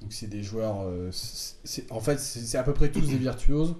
[0.00, 3.74] Donc c'est des joueurs, euh, c'est- en fait c'est à peu près tous des virtuoses.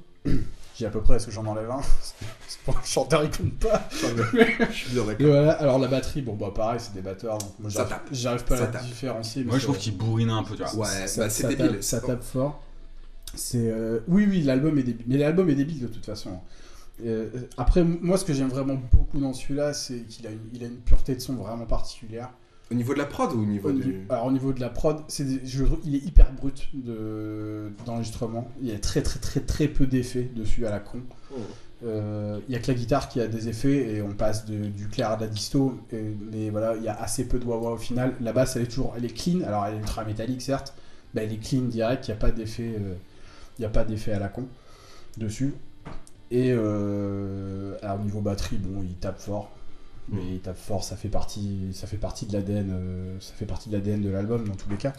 [0.77, 1.81] J'ai à peu près, est-ce que j'en enlève un
[2.49, 3.89] C'est pour le chanteur, il compte pas.
[3.91, 5.27] je suis bien d'accord.
[5.27, 7.71] voilà, alors la batterie, bon bah pareil, c'est des batteurs, donc moi
[8.13, 8.85] j'arrive pas Ça à la tape.
[8.87, 9.43] différencier.
[9.45, 10.75] mais Moi, je trouve qu'il bourrine un peu, tu vois.
[10.87, 11.73] Ouais, ça, bah, c'est ça débile.
[11.73, 12.63] Tape, ça tape fort.
[13.35, 16.39] C'est euh, oui, oui, l'album est débile, mais l'album est débile de toute façon.
[17.05, 20.63] Euh, après, moi, ce que j'aime vraiment beaucoup dans celui-là, c'est qu'il a, une- il
[20.65, 22.31] a une pureté de son vraiment particulière.
[22.71, 23.85] Au niveau de la prod ou au niveau Au du...
[23.87, 26.69] niveau- alors au niveau de la prod, c'est des- je trouve- il est hyper brut
[26.73, 28.49] de d'enregistrement.
[28.63, 31.01] Il y a très très très très peu d'effets dessus à la con.
[31.85, 34.67] Euh, Il y a que la guitare qui a des effets et on passe de-
[34.67, 35.79] du clair à de la disto.
[35.93, 38.15] et- mais voilà, il y a assez peu de wah-wah au final.
[38.21, 39.41] La basse, elle est toujours, elle est clean.
[39.47, 40.75] Alors elle est ultra métallique certes,
[41.15, 42.07] mais elle est clean direct.
[42.07, 42.95] Il n'y a pas d'effet, euh,
[43.59, 44.47] il y a pas d'effet à la con
[45.17, 45.55] dessus.
[46.31, 49.51] Et euh, alors, au niveau batterie, bon, il tape fort.
[50.11, 53.47] Mais il tape fort, ça fait partie, ça fait partie de l'ADN, euh, ça fait
[53.47, 54.93] partie de l'ADN de l'album dans tous les cas.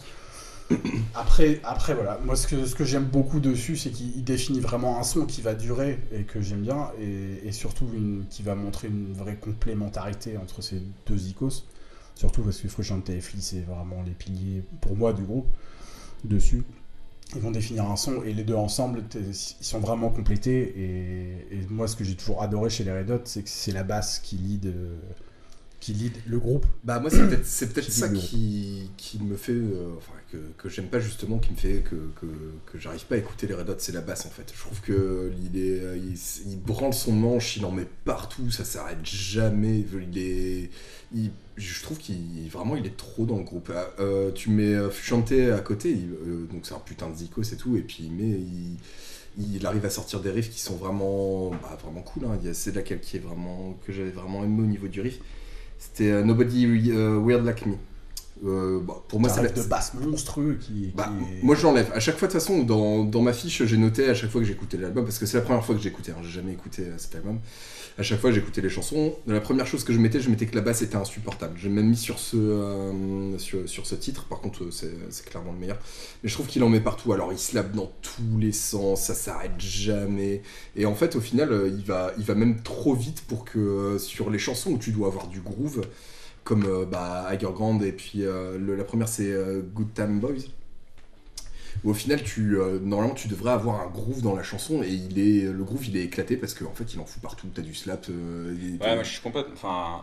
[1.14, 4.60] Après, après voilà, moi ce que, ce que j'aime beaucoup dessus, c'est qu'il il définit
[4.60, 8.42] vraiment un son qui va durer et que j'aime bien, et, et surtout une, qui
[8.42, 11.66] va montrer une vraie complémentarité entre ces deux icos.
[12.14, 15.48] Surtout parce que Frusciante et Flea, c'est vraiment les piliers pour moi du groupe
[16.24, 16.62] dessus.
[17.34, 20.74] Ils vont définir un son et les deux ensemble, ils sont vraiment complétés.
[21.50, 23.84] Et, moi, ce que j'ai toujours adoré chez les Red Hot, c'est que c'est la
[23.84, 24.74] basse qui lead,
[25.82, 26.64] qui lead le groupe.
[26.84, 30.68] Bah moi c'est peut-être c'est peut-être ça qui, qui me fait euh, enfin que, que
[30.68, 32.26] j'aime pas justement qui me fait que, que,
[32.70, 34.80] que j'arrive pas à écouter les Red Hot c'est la basse en fait je trouve
[34.80, 36.16] que il est euh, il,
[36.52, 40.70] il branle son manche il en met partout ça s'arrête jamais il est
[41.14, 44.74] il- je trouve qu'il vraiment il est trop dans le groupe Ah, euh, tu mets
[44.74, 47.82] euh, Fuchante à côté il- euh, donc c'est un putain de zico c'est tout et
[47.82, 48.76] puis il met il,
[49.56, 52.38] il arrive à sortir des riffs qui sont vraiment bah, vraiment cool hein.
[52.40, 55.00] Il y a- c'est laquelle qui est vraiment que j'avais vraiment aimé au niveau du
[55.00, 55.18] riff
[55.82, 57.74] c'était euh, Nobody euh, Weird Like Me.
[58.44, 61.62] Euh, bah, pour moi, C'est la- de basse monstrueux qui, qui Bah, est- moi je
[61.62, 61.90] l'enlève.
[61.94, 64.40] À chaque fois, de toute façon, dans, dans ma fiche, j'ai noté à chaque fois
[64.40, 66.82] que j'écoutais l'album, parce que c'est la première fois que j'écoutais, hein, j'ai jamais écouté
[66.82, 67.38] euh, cet album.
[67.98, 69.14] À chaque fois, j'écoutais les chansons.
[69.26, 71.58] La première chose que je mettais, je mettais que la basse était insupportable.
[71.58, 73.36] J'ai même mis sur ce, euh,
[74.00, 75.78] titre, par contre, euh, c'est clairement le meilleur.
[76.22, 77.12] Mais je trouve qu'il en met partout.
[77.12, 80.42] Alors, il slappe dans tous les sens, ça s'arrête jamais.
[80.74, 84.38] Et en fait, au final, euh, il va, même trop vite pour que sur les
[84.38, 85.82] chansons où tu dois avoir du groove,
[86.44, 89.32] comme bah, Ground, et puis la première c'est
[89.74, 90.48] Good Time Boys.
[91.84, 94.88] Où au final, tu, euh, normalement, tu devrais avoir un groove dans la chanson et
[94.90, 97.48] il est, le groove il est éclaté parce qu'en fait, il en fout partout.
[97.54, 98.06] T'as du slap.
[98.10, 99.52] euh, il- Ouais, moi je suis complètement.
[99.54, 100.02] Enfin,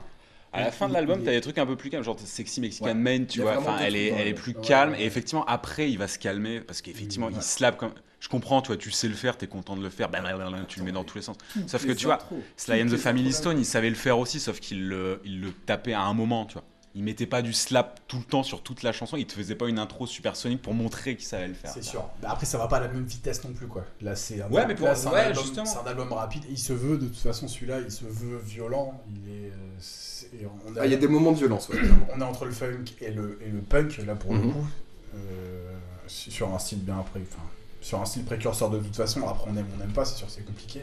[0.51, 2.85] à la fin de l'album, t'as des trucs un peu plus calmes, genre Sexy Mexican
[2.87, 2.93] Ouais.
[2.95, 3.57] Man, tu vois.
[3.57, 4.91] Enfin, elle est, elle est plus Ouais, calme.
[4.93, 5.03] ouais.
[5.03, 7.33] Et effectivement, après, il va se calmer parce qu'effectivement, Ouais.
[7.35, 7.91] il slap comme.
[8.19, 10.79] Je comprends, tu vois, tu sais le faire, t'es content de le faire, blablabla, tu
[10.79, 11.37] le mets dans tous les sens.
[11.67, 12.17] Sauf que tu vois,
[12.57, 15.51] Sly and the Family Stone, il savait le faire aussi, sauf qu'il le, il le
[15.65, 16.63] tapait à un moment, tu vois.
[16.95, 19.53] Il mettait pas du slap tout le temps sur toute la chanson, il te faisait
[19.53, 21.71] pas une intro supersonique pour montrer qu'il savait le faire.
[21.71, 22.09] C'est sûr.
[22.21, 23.85] Mais après, ça va pas à la même vitesse non plus, quoi.
[24.01, 25.65] Là, c'est un, Ouais, mais pour- là, c'est un ouais, album, justement.
[25.65, 26.43] c'est un album rapide.
[26.49, 28.99] Il se veut, de toute façon, celui-là, il se veut violent.
[29.07, 29.51] Il est.
[29.51, 30.47] euh,
[30.79, 31.77] Ah, il y a des moments de violence, ouais,
[32.15, 34.53] on est entre le funk et le, et le punk, là, pour le Mhm.
[34.53, 34.67] coup.
[35.15, 35.73] euh,
[36.07, 37.19] sur un style bien après.
[37.21, 37.41] Enfin,
[37.81, 39.27] sur un style précurseur de toute façon.
[39.27, 40.81] Après, on aime, on n'aime pas, c'est sûr, c'est compliqué.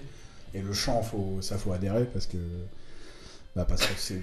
[0.55, 2.37] Et le chant, faut, ça, faut adhérer parce que.
[3.57, 4.23] Bah, parce que c'est.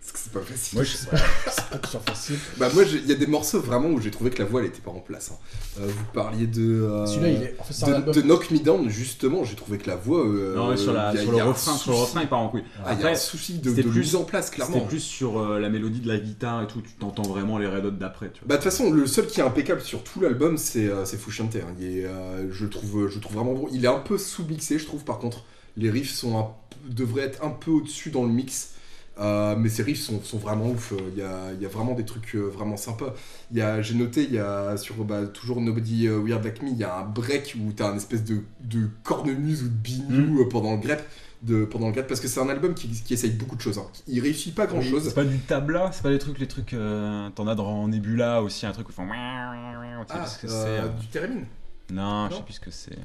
[0.00, 0.76] Parce que c'est pas facile.
[0.78, 2.36] Moi, je- c'est pas toujours facile.
[2.56, 4.60] Bah, moi, j'ai- il y a des morceaux vraiment où j'ai trouvé que la voix
[4.62, 5.32] elle était pas en place.
[5.32, 5.36] hein.
[5.80, 6.62] Euh, vous parliez de.
[6.82, 7.54] euh, Celui-là, il est.
[7.58, 10.24] En fait, c'est un de, de Knock Me Down, justement, j'ai trouvé que la voix.
[10.26, 12.38] euh, Non, sur, la, il y a- sur le refrain, sur le refrain, il part
[12.38, 12.64] en couille.
[12.86, 14.74] Ah, il y a un souci de, plus- mise en place, clairement.
[14.76, 17.66] c'était plus sur euh, la mélodie de la guitare et tout, tu t'entends vraiment les
[17.66, 18.48] Red Hot d'après, tu vois.
[18.48, 21.18] Bah de toute façon, le seul qui est impeccable sur tout l'album, c'est euh, c'est
[21.20, 21.54] Fusciante.
[21.56, 21.74] hein.
[21.78, 23.68] Il est, euh, je, trouve, je trouve vraiment bon.
[23.72, 25.44] Il est un peu sous-mixé, je trouve, par contre.
[25.76, 26.46] Les riffs sont un
[26.88, 28.70] devraient être un peu au-dessus dans le mix.
[29.20, 30.92] Euh, mais ces riffs sont, sont vraiment ouf.
[31.12, 33.14] Il y a, il y a vraiment des trucs euh, vraiment sympas.
[33.50, 36.62] Il y a- J'ai noté, il y a sur bah, toujours Nobody euh, Weird Like
[36.62, 39.74] Me, il y a un break où t'as un espèce de, de cornemuse ou de
[39.74, 41.02] bignou euh, pendant le grep.
[41.40, 43.78] De, pendant le grep, parce que c'est un album qui, qui essaye beaucoup de choses.
[43.78, 43.86] hein.
[44.08, 45.04] Il réussit pas grand chose.
[45.04, 46.72] C'est pas du tabla, c'est pas des trucs, les trucs.
[46.74, 49.08] euh, T'en as dans Nebula aussi, un truc où ils font.
[49.12, 50.46] Ah, euh, c'est.
[50.48, 50.88] euh.
[51.00, 51.44] du Térémine.
[51.92, 52.36] Non, je non.
[52.38, 52.98] sais plus ce que c'est.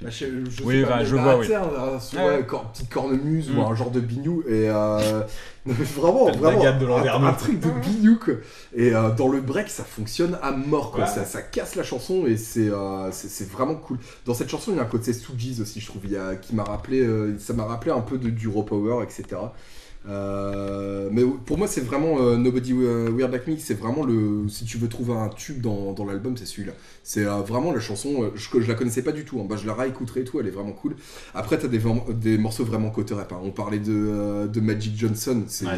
[0.00, 1.46] Bah, je, je Oui, sais bah, pas, je vois, bah, oui.
[2.00, 2.44] soit Ouais.
[2.46, 3.58] cor- petite cornemuse Mm.
[3.58, 5.22] ou un genre de bignou et euh,
[5.66, 8.34] non, mais vraiment, vraiment bagad de un, un truc de bignou quoi.
[8.76, 11.04] Et euh, dans le break, ça fonctionne à mort quoi.
[11.04, 11.10] Ouais.
[11.10, 13.98] Ça, ça casse la chanson et c'est euh, c'est c'est vraiment cool.
[14.24, 16.36] Dans cette chanson, il y a un côté Stooges aussi, je trouve, il y a,
[16.36, 19.24] qui m'a rappelé, euh, ça m'a rappelé un peu de, du raw power, etc.
[20.06, 23.56] Euh, mais pour moi, c'est vraiment euh, Nobody Weird Like Me.
[23.58, 24.48] C'est vraiment le.
[24.48, 26.72] Si tu veux trouver un tube dans, dans l'album, c'est celui-là.
[27.02, 28.30] C'est euh, vraiment la chanson.
[28.34, 29.40] je, que je la connaissais pas du tout.
[29.40, 29.46] hein.
[29.48, 30.40] Bah, je la réécouterai et tout.
[30.40, 30.96] Elle est vraiment cool.
[31.34, 31.80] Après, t'as des,
[32.14, 33.32] des morceaux vraiment côté rap.
[33.32, 33.40] hein.
[33.42, 35.42] On parlait de, euh, de Magic Johnson.
[35.46, 35.72] C'est Ouais,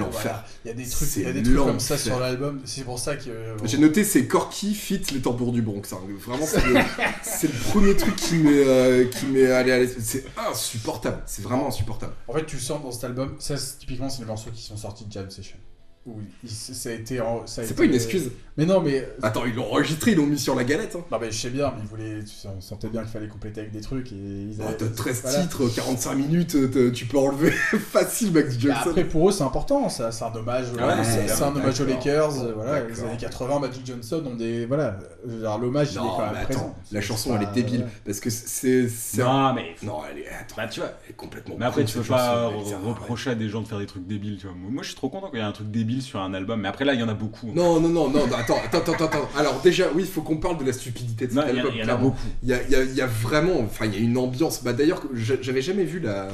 [0.00, 0.44] l'enfer.
[0.64, 2.60] Il y a des trucs, il y a des trucs comme ça sur l'album.
[2.64, 3.28] C'est pour ça que.
[3.30, 5.82] euh, J'ai noté c'est Corky fit les tambours du Bronx.
[5.92, 5.98] hein.
[6.26, 6.46] Vraiment,
[7.22, 10.02] c'est le, premier truc qui m'est euh, qui m'est allé à l'esprit.
[10.04, 11.22] C'est insupportable.
[11.26, 12.12] C'est vraiment insupportable.
[12.28, 15.04] En fait, tu sens dans cet album, ça typiquement c'est les morceaux qui sont sortis
[15.04, 15.58] de Jam Session.
[16.04, 17.20] Où il- ça a été.
[17.20, 18.32] en- ça a C'est été- pas une excuse.
[18.56, 19.08] Mais non, mais.
[19.22, 20.96] Attends, ils l'ont enregistré, ils l'ont mis sur la galette.
[20.96, 21.04] Hein.
[21.12, 22.24] Non, mais je sais bien, mais ils voulaient.
[22.24, 24.76] tu sais, On sentait bien qu'il fallait compléter avec des trucs et ils Oh, avaient.
[24.78, 25.42] t'as 13 voilà.
[25.42, 27.50] titres, 45 minutes, euh, tu peux enlever
[27.92, 28.88] facile Max Bah, Johnson.
[28.90, 30.66] après, pour eux, c'est important, ça, c'est un hommage,
[31.04, 31.86] c'est c'est un hommage aux.
[31.86, 36.00] Lakers, euh, voilà, les années 80, Magic Johnson ont des, voilà, euh, l'hommage il est
[36.00, 36.74] non, quand mais même attends, présent.
[36.90, 38.88] la chanson pas- elle est débile parce que c'est.
[39.18, 39.76] Non, mais.
[39.84, 40.28] Non, elle est.
[40.28, 40.90] Attends, Bah, tu vois.
[41.04, 41.54] elle est complètement.
[41.58, 44.36] Mais après, con, tu peux pas reprocher à des gens de faire des trucs débiles,
[44.38, 44.56] tu vois.
[44.56, 46.60] Moi, je suis trop content qu'il y ait un truc débile sur un album.
[46.62, 47.50] Mais après, là, il y en a beaucoup.
[47.54, 49.28] Non, non, non, non, attends, attends, attends, attends.
[49.36, 51.60] Alors, déjà, oui, il faut qu'on parle de la stupidité de cet il y, a-
[51.60, 51.72] album.
[51.74, 52.04] il y en a clairement.
[52.10, 52.18] beaucoup.
[52.42, 54.62] Il y a, il y a- y a vraiment, enfin, il y a une ambiance.
[54.64, 56.28] Bah, d'ailleurs, j'a- j'avais jamais vu la,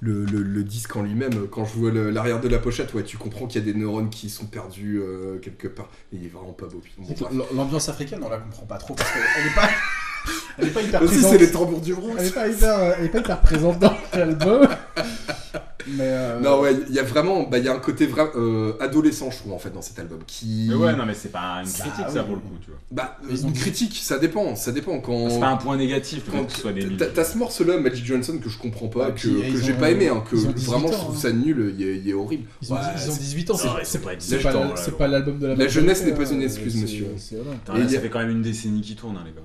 [0.00, 1.46] le, le- le disque en lui-même.
[1.50, 4.10] Quand je vois l'arrière de la pochette, ouais, tu comprends qu'il y a des neurones
[4.10, 5.88] qui sont perdus euh, quelque part.
[6.12, 6.82] Il est vraiment pas beau.
[6.98, 7.14] Bon,
[7.54, 9.68] L'ambiance africaine, on la comprend pas trop parce qu'elle est pas,
[10.58, 11.30] elle est pas hyper Aussi, présente.
[11.32, 12.14] c'est les tambours du Bronx.
[12.18, 14.68] Elle est pas hyper, elle est pas hyper présente dans l'album.
[15.92, 18.30] Mais euh, Non, ouais, il y a vraiment, bah, il y a un côté vraiment
[18.36, 20.18] euh, adolescent, je trouve, en fait, dans cet album.
[20.26, 20.66] Qui...
[20.68, 22.26] Mais ouais, non, mais c'est pas une Bah, critique, ça, oui.
[22.26, 22.78] pour le coup, tu vois.
[22.92, 25.00] Bah, une critique, ça dépend, ça dépend.
[25.00, 25.30] Quand...
[25.30, 26.96] C'est pas un point négatif, Quand que ce soit débile.
[26.98, 29.76] t'as- T'as ce morceau-là, Magic Johnson, que je comprends pas, Ouais, que, que j'ai ont-
[29.78, 31.20] pas aimé, hein, que ils ont 18 vraiment je trouve hein.
[31.20, 32.44] ça nul, il est, il est horrible.
[32.62, 34.56] Ils ont, Ouais, ils ont c'est- 18 ans, c'est c'est c'est pas c'est 18 pas,
[34.56, 34.98] ans, la- là, c'est ouais.
[34.98, 37.06] pas l'album de la La jeunesse n'est pas une excuse, monsieur.
[37.16, 39.40] ça fait quand même une décennie qui tourne, hein, les gars.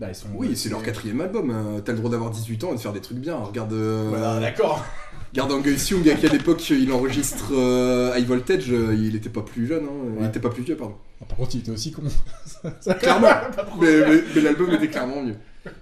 [0.00, 1.50] Bah, ils sont, Oui, c'est leur quatrième album.
[1.50, 1.80] hein.
[1.84, 3.36] T'as le droit d'avoir 18 ans et de faire des trucs bien.
[3.36, 4.84] Regarde, euh, Voilà, d'accord.
[5.32, 9.42] regarde Angus Young, à quelle époque il enregistre euh, High Voltage, euh, il était pas
[9.42, 10.12] plus jeune, hein.
[10.16, 10.28] il Ouais.
[10.28, 10.94] était pas plus vieux, pardon.
[11.20, 12.02] Ah, Par contre, il était aussi con.
[13.00, 13.28] Clairement.
[13.80, 15.36] mais mais, mais l'album était clairement mieux.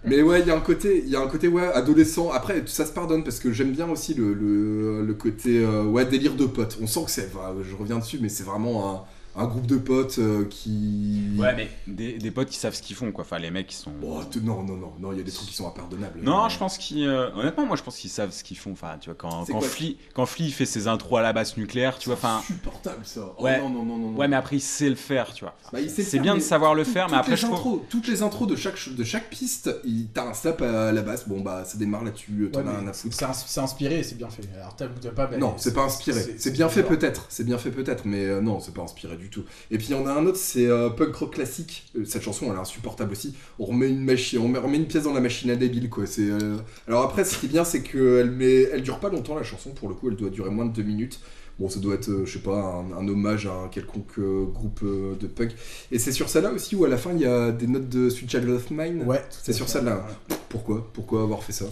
[0.05, 2.31] Mais ouais, il y a un côté, il y a un côté ouais, adolescent.
[2.31, 6.05] Après, ça se pardonne parce que j'aime bien aussi le, le, le côté euh, ouais,
[6.05, 6.77] délire de potes.
[6.83, 7.31] On sent que c'est,
[7.62, 9.03] je reviens dessus, mais c'est vraiment un
[9.47, 11.31] groupe de potes euh, qui.
[11.38, 13.23] Ouais, mais des, des potes qui savent ce qu'ils font, quoi.
[13.25, 13.93] Enfin, les mecs qui sont.
[14.03, 16.21] Oh, non, non, non, non, il y a des trucs qui sont impardonnables.
[16.23, 17.07] Non, je pense qu'ils.
[17.07, 18.73] euh, honnêtement, moi, je pense qu'ils savent ce qu'ils font.
[18.73, 21.99] Enfin, tu vois, quand, quand, Flea, quand Flea fait ses intros à la basse nucléaire,
[21.99, 22.38] tu vois, enfin.
[22.38, 23.33] insupportable ça.
[23.38, 23.59] Oh, Ouais.
[23.61, 24.11] non, non, non, non.
[24.11, 24.19] non.
[24.19, 25.55] Ouais, mais après, il sait le faire, tu vois.
[25.73, 27.57] Bah, C'est bien de savoir le tout- faire, mais toutes après, les je trouve.
[27.57, 30.93] intros, toutes les intros de chaque, ch- de chaque piste, il- t'as un slap à
[30.93, 33.14] la basse, bon bah ça démarre là-dessus, t'en Ouais, as rien à foutre.
[33.16, 34.43] c'est ins- c'est inspiré et c'est bien fait.
[34.57, 35.27] Alors t'as pas.
[35.27, 36.35] ben, Non, c'est pas inspiré.
[36.38, 39.30] C'est bien fait peut-être, c'est bien fait peut-être, mais euh, non, c'est pas inspiré du
[39.30, 39.44] tout.
[39.70, 41.85] Et puis il y en a un autre, c'est euh, punk rock classique.
[41.96, 43.35] Euh, Cette chanson, elle est insupportable aussi.
[43.59, 46.06] On remet une machine, on met- remet une pièce dans la machine à débile, quoi.
[46.06, 46.28] C'est.
[46.30, 46.56] euh,
[46.88, 49.70] Alors après, ce qui est bien, c'est qu'elle met, elle dure pas longtemps la chanson.
[49.70, 51.20] Pour le coup, elle doit durer moins de deux minutes.
[51.59, 54.80] Bon, ça doit être, je sais pas, un, un hommage à un quelconque euh, groupe
[54.83, 55.50] euh, de punk.
[55.92, 58.09] Et c'est sur celle-là aussi où à la fin il y a des notes de
[58.09, 59.02] Sweet Child of Mine.
[59.06, 60.06] Ouais, C'est sur celle-là.
[60.48, 60.88] Pourquoi?
[60.94, 61.66] Pourquoi avoir fait ça?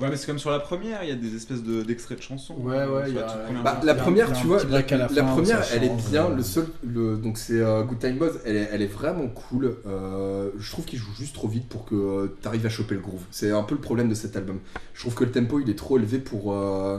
[0.00, 2.22] Ouais, mais c'est comme sur la première, il y a des espèces de- d'extraits de
[2.22, 2.54] chansons.
[2.58, 4.58] Ouais, ouais, Tu il y a- première Bah, la première, tu vois,
[5.16, 6.26] la première, elle est bien.
[6.30, 6.36] euh.
[6.36, 9.76] Le seul, le, donc c'est euh, Good Time Buzz, elle est, elle est vraiment cool.
[9.86, 13.00] Euh, je trouve qu'il joue juste trop vite pour que tu arrives à choper le
[13.00, 13.22] groove.
[13.30, 14.58] C'est un peu le problème de cet album.
[14.94, 16.98] Je trouve que le tempo, il est trop élevé pour, euh,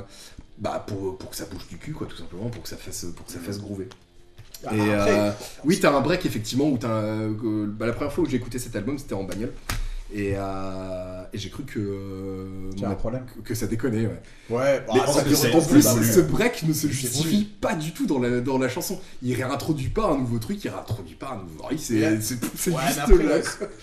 [0.59, 3.05] bah, pour, pour que ça bouge du cul, quoi, tout simplement, pour que ça fasse,
[3.15, 3.87] pour que ça fasse groover.
[4.63, 5.31] Ah, Et après, euh,
[5.65, 6.87] oui, t'as un break effectivement où t'as.
[6.89, 9.51] euh, bah, la première fois où j'ai écouté cet album, c'était en bagnole.
[10.13, 13.23] Et, euh, et j'ai cru que, euh, un problème.
[13.33, 14.21] que, que ça déconnait, ouais.
[14.49, 18.41] Ouais, bah, Mais en, plus, ce break ne se justifie pas du tout dans la,
[18.41, 18.99] dans la chanson.
[19.21, 22.17] Il réintroduit pas un nouveau truc, il réintroduit pas un nouveau riff, c'est Ouais.
[22.19, 23.35] juste après, là.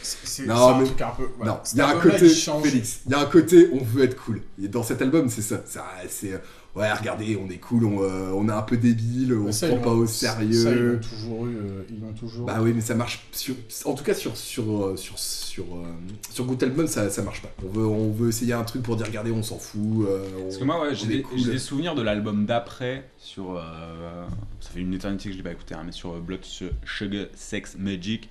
[0.03, 1.29] c'est un mais- truc un peu.
[1.39, 1.53] voilà.
[1.53, 2.29] Non, il y a un côté.
[2.29, 4.43] Félix, il y a un côté, on veut être cool.
[4.63, 5.63] Et dans cet album, c'est ça.
[5.67, 6.39] ça c'est, euh,
[6.77, 9.69] ouais, regardez, on est cool, on, euh, on est un peu débile, on se ça,
[9.69, 10.51] prend pas au Ça, sérieux.
[10.51, 11.57] ils l'ont toujours eu.
[11.57, 12.47] euh, Ils l'ont toujours.
[12.47, 13.55] Bah oui, mais ça marche sur,
[13.85, 15.85] en tout cas sur sur euh, sur sur euh,
[16.31, 17.51] sur Good Album, ça ça marche pas.
[17.65, 20.07] On veut on veut essayer un truc pour dire regardez, on s'en fout.
[20.07, 21.39] euh, on- Parce que moi, ouais, j'ai des, cool.
[21.39, 23.57] j'ai des souvenirs de l'album d'après sur.
[23.57, 24.27] euh,
[24.61, 27.77] ça fait une éternité que je l'ai pas écouté, hein, mais sur Blood Sugar Sex
[27.79, 28.29] Magic.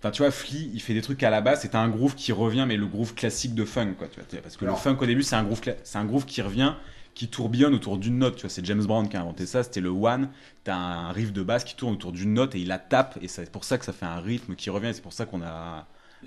[0.00, 2.32] Enfin, tu vois, Flea, il fait des trucs à la base, c'est un groove qui
[2.32, 4.08] revient, mais le groove classique de funk, quoi.
[4.08, 6.24] Tu vois, parce que Alors- le funk au début, c'est un groove, c'est un groove
[6.24, 6.72] qui revient,
[7.14, 8.36] qui tourbillonne autour d'une note.
[8.36, 9.62] Tu vois, c'est James Brown qui a inventé ça.
[9.62, 10.30] C'était le one.
[10.64, 13.28] T'as un riff de basse qui tourne autour d'une note et il la tape, et
[13.28, 14.88] c'est pour ça que ça fait un rythme qui revient.
[14.88, 15.86] Et c'est pour ça qu'on a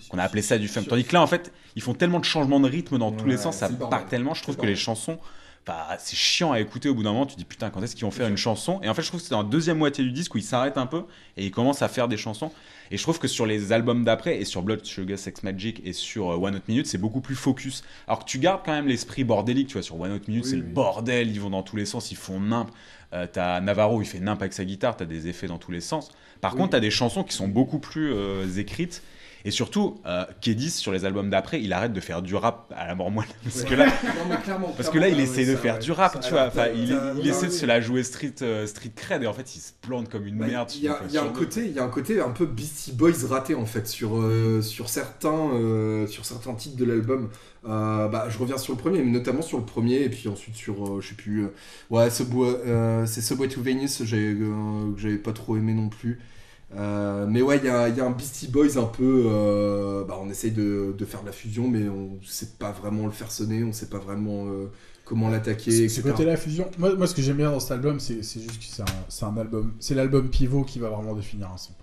[0.09, 0.83] qu'on a appelé ça du funk.
[0.83, 3.37] Tandis que là, en fait, ils font tellement de changements de rythme dans tous les
[3.37, 4.33] sens, ça part tellement.
[4.33, 5.19] Je trouve que le les chansons,
[5.99, 7.25] c'est chiant à écouter au bout d'un moment.
[7.25, 8.79] Tu te dis putain, quand est-ce qu'ils vont faire une chanson?
[8.83, 10.43] Et en fait, je trouve que c'est dans la deuxième moitié du disque où ils
[10.43, 11.03] s'arrêtent un peu
[11.37, 12.51] et ils commencent à faire des chansons.
[12.91, 15.93] Et je trouve que sur les albums d'après, et sur Blood Sugar Sex Magic et
[15.93, 17.83] sur euh, One Hot Minute, c'est beaucoup plus focus.
[18.07, 20.49] Alors que tu gardes quand même l'esprit bordélique, tu vois, sur One Hot Minute, Oui,
[20.49, 20.61] c'est oui.
[20.61, 22.69] le bordel, ils vont dans tous les sens, ils font nimp.
[23.13, 25.81] Euh, t'as Navarro, il fait nimp avec sa guitare, t'as des effets dans tous les
[25.81, 26.09] sens.
[26.41, 26.57] Par Oui.
[26.59, 29.01] contre, t'as des chansons qui sont beaucoup plus euh, écrites.
[29.45, 32.87] Et surtout, euh, Kedis, sur les albums d'après, il arrête de faire du rap à
[32.87, 33.27] la mort moelle.
[33.43, 35.79] Parce que là, Non, parce que là, il essaie de ça, faire ouais.
[35.81, 36.47] du rap, Ça, tu vois.
[36.47, 39.55] Enfin, il, il essaie de se la jouer street, euh, street cred et en fait,
[39.55, 40.71] il se plante comme une Bah, merde.
[40.75, 43.11] Il y a, y un côté, il y a un côté un peu Beastie Boys
[43.29, 47.29] raté en fait sur euh, sur certains euh, sur certains titres de l'album.
[47.65, 50.55] Euh, bah, je reviens sur le premier, mais notamment sur le premier et puis ensuite
[50.55, 51.47] sur je sais plus.
[51.89, 56.19] ouais, c'est Subway to Venus, que j'avais pas trop aimé non plus.
[56.75, 59.23] Euh, mais ouais, il y a, il y a un Beastie Boys un peu.
[59.27, 63.05] euh, bah, on essaye de, de faire de la fusion, mais on sait pas vraiment
[63.05, 64.71] le faire sonner, on sait pas vraiment euh,
[65.05, 65.71] comment l'attaquer.
[65.71, 66.01] Ce etc.
[66.01, 66.69] ce côté la fusion.
[66.79, 68.85] Moi, moi, ce que j'aime bien dans cet album, c'est c'est juste que c'est un,
[69.09, 69.73] c'est un album.
[69.79, 71.73] C'est l'album pivot qui va vraiment définir un son.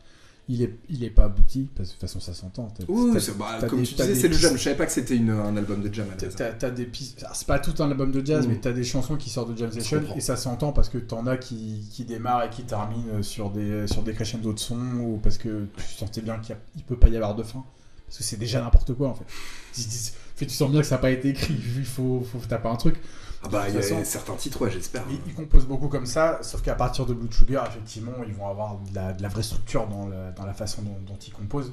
[0.52, 2.66] Il est, il est pas abouti, parce que de toute façon, ça s'entend.
[2.88, 3.12] Oui,
[3.60, 4.56] bah, comme des- tu disais, c'est le jam.
[4.56, 7.24] Je savais pas que c'était un album de jam à la T'as- des pistes.
[7.34, 8.50] C'est pas tout un album de jazz, Mm.
[8.50, 11.26] mais t'as des chansons qui sortent de jam session et ça s'entend parce que t'en
[11.28, 15.20] as qui, qui démarrent et qui terminent sur des, sur des crescendo de son ou
[15.22, 16.58] parce que tu sentais bien qu'il a-
[16.88, 17.62] peut pas y avoir de fin.
[18.06, 19.24] Parce que c'est déjà n'importe quoi en fait.
[19.72, 19.88] Tu, tu-
[20.34, 22.74] fait, tu sens bien que ça n'a pas été écrit, il faut, faut taper un
[22.76, 22.96] truc.
[23.42, 25.02] Ah bah, il y a certains titres, ouais, j'espère.
[25.10, 28.46] Ils, ils composent beaucoup comme ça, sauf qu'à partir de Blue Sugar, effectivement, ils vont
[28.48, 31.32] avoir de la, de la vraie structure dans, la- dans la façon dont, dont ils
[31.32, 31.72] composent.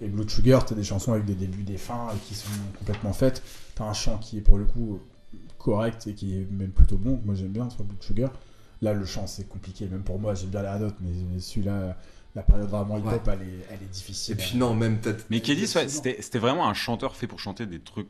[0.00, 2.48] Et Blue Sugar, t'as des chansons avec des débuts, des fins et qui sont
[2.78, 3.42] complètement faites.
[3.74, 5.00] T'as un chant qui est pour le coup
[5.58, 7.20] correct et qui est même plutôt bon.
[7.24, 8.30] Moi j'aime bien sur Blue Sugar.
[8.80, 11.96] Là, le chant c'est compliqué, même pour moi, j'aime bien Red Hot, mais celui-là,
[12.34, 14.32] la période vraiment hip-hop, elle, est, elle est difficile.
[14.34, 15.12] Et puis non, même t'as...
[15.30, 18.08] Mais Kedis, ouais, c'était vraiment un chanteur fait pour chanter des trucs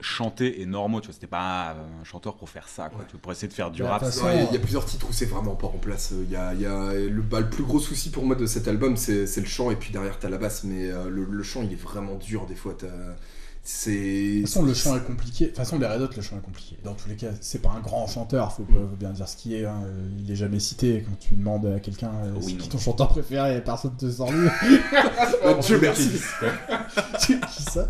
[0.00, 1.14] chantés et normaux, tu vois.
[1.14, 3.00] C'était pas un chanteur pour faire ça, quoi.
[3.00, 3.04] Ouais.
[3.06, 4.02] Tu vois, pour essayer de faire du Bah, rap.
[4.02, 6.12] Ouais, Il y, a- il y a plusieurs titres où c'est vraiment pas en place.
[6.12, 8.46] Il y a, il y a- le, bah, le plus gros souci pour moi de
[8.46, 11.24] cet album, c'est c'est le chant, et puis derrière t'as la basse, mais euh, le,
[11.24, 12.74] le chant il est vraiment dur des fois.
[12.78, 12.86] t'as-
[13.64, 13.92] C'est.
[13.92, 15.44] De toute façon, le chant est compliqué.
[15.44, 16.76] De toute façon, les Red Hot, le chant est compliqué.
[16.82, 19.54] Dans tous les cas, c'est pas un grand chanteur, faut, faut bien dire ce qui
[19.54, 19.64] est.
[19.66, 19.84] hein.
[20.18, 21.04] Il est jamais cité.
[21.08, 22.58] Quand tu demandes à quelqu'un euh, Oui, c'est non.
[22.58, 24.48] qui ton chanteur préféré, personne te sort lui.
[25.44, 26.10] Ah, Dieu merci.
[27.20, 27.34] qui
[27.70, 27.86] ça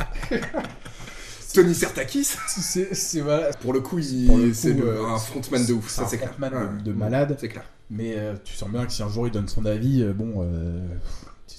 [1.53, 3.53] Tony Sertakis, c'est c'est- voilà.
[3.55, 6.31] pour le coup, il- c'est euh, un frontman de ouf, c'est ça un c'est clair.
[6.31, 6.79] frontman Ouais.
[6.83, 7.37] de, de malade.
[7.41, 7.65] C'est clair.
[7.91, 10.47] Mais euh, tu sens bien que si un jour il donne son avis, euh, bon,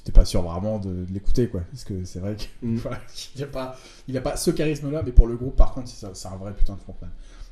[0.04, 1.62] t'es pas sûr vraiment de, de l'écouter, quoi.
[1.72, 2.76] Parce que c'est vrai qu'il Mm.
[2.78, 3.00] voilà,
[3.42, 3.78] a pas,
[4.08, 6.74] il a pas ce charisme-là, mais pour le groupe, par contre, c'est un vrai putain
[6.76, 7.10] de frontman.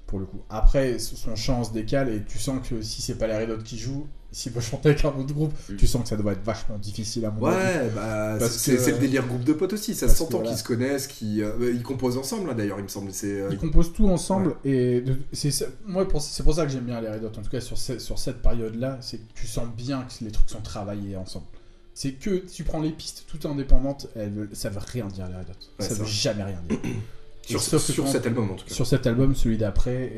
[0.08, 0.42] Pour le coup.
[0.50, 3.78] Après, son chant se décale et tu sens que si c'est pas les Red qui
[3.78, 5.76] jouent, s'il veut chanter avec un autre groupe, Mm.
[5.76, 7.58] tu sens que ça doit être vachement difficile à mon avis.
[7.58, 10.50] Ouais, bah, c'est le délire groupe de potes aussi, ça s'entend que voilà.
[10.52, 13.12] qu'ils se connaissent, qu'ils euh, ils composent ensemble hein, d'ailleurs, il me semble.
[13.12, 15.52] C'est euh, Ils composent tout ensemble et c'est
[15.86, 17.78] moi pour- c'est pour ça que j'aime bien les Red Hot en tout cas sur,
[17.78, 21.16] ce- sur cette période là c'est que tu sens bien que les trucs sont travaillés
[21.18, 21.46] ensemble
[21.94, 25.50] c'est que tu prends les pistes toutes indépendantes elles ça veut rien dire les Red
[25.50, 26.80] Hot Ouais, ça veut jamais rien dire
[27.48, 28.74] sur, sauf sur quand- cet album en tout cas.
[28.74, 30.14] sur cet album celui d'après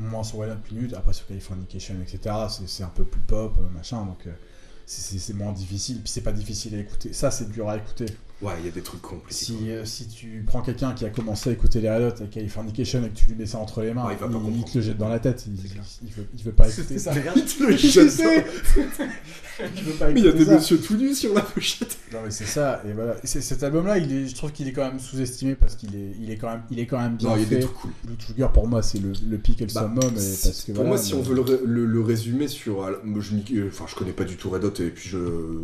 [0.00, 2.34] moins sur One Up Minute après sur Californication etc
[2.66, 4.32] c'est un peu plus pop euh, machin donc euh,
[4.86, 6.00] c'est moins difficile.
[6.02, 7.12] Puis c'est pas difficile à écouter.
[7.14, 8.04] Ça c'est dur à écouter
[8.44, 9.34] Ouais, il y a des trucs compliqués.
[9.44, 12.30] si, euh, si tu prends quelqu'un qui a commencé à écouter les Red Hot avec
[12.30, 14.42] Californication et que tu lui mets ça entre les mains, Ouais, il va pas il,
[14.42, 14.64] comprendre.
[14.72, 15.44] te le jette dans la tête.
[15.46, 15.54] Il,
[16.06, 17.12] il veut, il veut pas écouter ça.
[17.14, 17.20] Le
[19.76, 20.54] il veut pas Mais il y a des ça.
[20.54, 21.96] messieurs tout nus sur la pochette.
[22.12, 22.82] Non mais c'est ça.
[22.88, 23.14] Et voilà.
[23.22, 26.30] Et cet album-là, il je trouve qu'il est quand même sous-estimé parce qu'il est, il
[26.30, 27.54] est quand même, il est quand même bien Non, il y a fait.
[27.56, 27.90] des trucs cool.
[28.04, 30.16] Blue Sugar pour moi, c'est le, le pic et le Bah, summum.
[30.16, 32.48] et c'est- parce que, pour voilà, moi, si mais- on veut le, le- le résumer
[32.48, 32.78] sur.
[33.04, 35.18] moi, je, euh, enfin, je connais pas du tout Red Hot et puis je,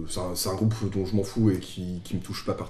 [0.08, 2.54] c'est un, c'est un groupe dont je m'en fous et qui, qui me touche pas
[2.54, 2.69] particulièrement.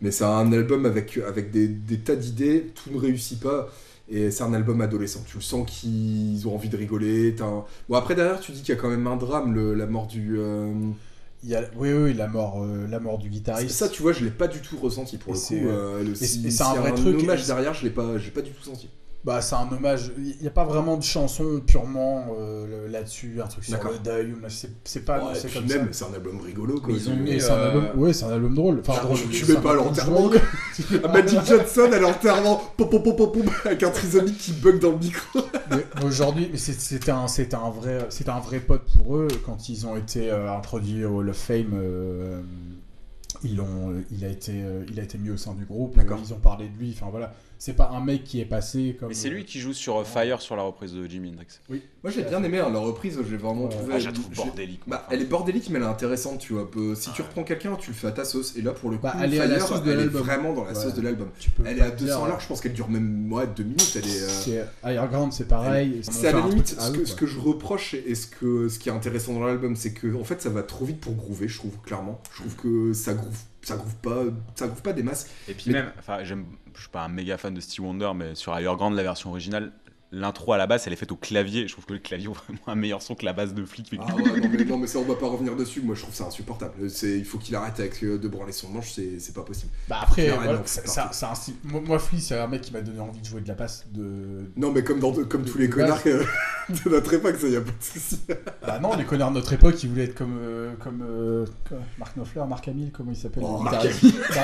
[0.00, 3.68] Mais c'est un album avec, avec des, des tas d'idées, tout ne réussit pas.
[4.12, 5.22] Et c'est un album adolescent.
[5.26, 7.34] Tu le sens qu'ils ont envie de rigoler.
[7.40, 9.86] un- Bon, après, derrière, tu dis qu'il y a quand même un drame, le- la
[9.86, 10.36] mort du.
[10.38, 10.72] euh,
[11.44, 13.70] il y a, oui, oui, la mort, euh, la mort du guitariste.
[13.70, 15.44] Ça, tu vois, je l'ai pas du tout ressenti pour Et le coup.
[15.46, 18.42] c'est- euh, le- et c'est- un vrai truc, hommage derrière, je l'ai pas, j'ai pas
[18.42, 18.88] du tout senti.
[19.22, 20.12] Bah, c'est un hommage.
[20.16, 24.32] Il n'y a pas vraiment de chanson purement euh, là-dessus, un truc sur le deuil.
[24.32, 25.18] ou- C'est c'est pas.
[25.22, 26.06] Ouais, c'est comme même, ça.
[26.06, 26.80] c'est un album rigolo.
[26.80, 26.94] Quoi.
[26.94, 28.00] Ils ont C'est- mis- un euh, album.
[28.00, 28.80] Ouais, c'est un album drôle.
[28.80, 29.18] Enfin, Ah, drôle.
[29.30, 30.30] tu mets pas à l'enterrement,
[31.12, 32.62] Magic Johnson à l'enterrement,
[33.66, 35.40] avec un trisomique qui bug dans le micro.
[36.02, 39.86] Aujourd'hui, mais c'était un, c'était un vrai, c'était un vrai pote pour eux quand ils
[39.86, 41.72] ont été euh, introduits au Hall of Fame.
[41.74, 42.40] euh,
[43.44, 45.96] ils l'ont, il a été, euh, il a été mis au sein du groupe.
[45.96, 46.18] D'accord.
[46.24, 46.94] Ils ont parlé de lui.
[46.96, 49.08] Enfin voilà, c'est pas un mec qui est passé comme.
[49.08, 51.60] Mais c'est lui qui joue sur euh, Fire sur la reprise de Jimi Hendrix.
[52.02, 53.68] Moi j'ai bien aimé hein, la reprise, j'ai vraiment Ouais.
[53.68, 53.92] trouvé.
[53.94, 54.80] Ah, je la trouve bordélique.
[54.86, 56.70] Bah, elle est bordélique, mais elle est intéressante, tu vois.
[56.70, 58.56] peu- Si tu reprends quelqu'un, tu le fais à ta sauce.
[58.56, 60.06] Et là, pour le coup, Bah, elle est à la Fire, sauce de elle est
[60.06, 60.74] vraiment dans la Ouais.
[60.74, 61.28] sauce de l'album.
[61.38, 63.46] Tu peux Elle est à dire, 200 euh, l'heure, je pense qu'elle dure même ouais,
[63.54, 63.92] 2 minutes.
[63.94, 64.22] Elle est.
[64.22, 64.64] euh, C'est
[65.30, 66.00] c'est pareil.
[66.02, 67.06] C'est à la limite ce que, quoi.
[67.06, 70.14] ce que je reproche et ce, que, ce qui est intéressant dans l'album, c'est que
[70.18, 72.20] en fait ça va trop vite pour groover, je trouve clairement.
[72.34, 74.22] Je trouve que ça groove, ça groove pas,
[74.54, 75.28] ça groove pas des masses.
[75.48, 78.12] Et puis Mais- même, enfin, j'aime, je suis pas un méga fan de Stevie Wonder,
[78.14, 79.72] mais sur Higher Ground, la version originale,
[80.12, 81.66] l'intro à la basse, elle est faite au clavier.
[81.68, 83.90] Je trouve que le clavier a vraiment un meilleur son que la basse de flic.
[83.98, 85.80] Ah ouais, non, mais, non, mais ça on va pas revenir dessus.
[85.82, 86.90] Moi je trouve ça insupportable.
[86.90, 89.70] C'est, il faut qu'il arrête avec euh, de branler son manche, c'est, pas possible.
[89.88, 91.54] Bah après, voilà, un, style.
[91.64, 93.86] Moi, moi, Flea, c'est un mec qui m'a donné envie de jouer de la basse.
[93.92, 94.50] De...
[94.56, 96.24] Non mais comme dans comme tous les De connards euh,
[96.68, 98.20] de notre époque, ça y a pas de souci.
[98.66, 101.46] Bah non, les connards de notre époque, ils voulaient être comme, euh, comme, euh,
[101.98, 103.44] Marc Knopfler, Marc Hamill, comment il s'appelle?
[103.46, 104.40] Oh, Marc guitariste Bah,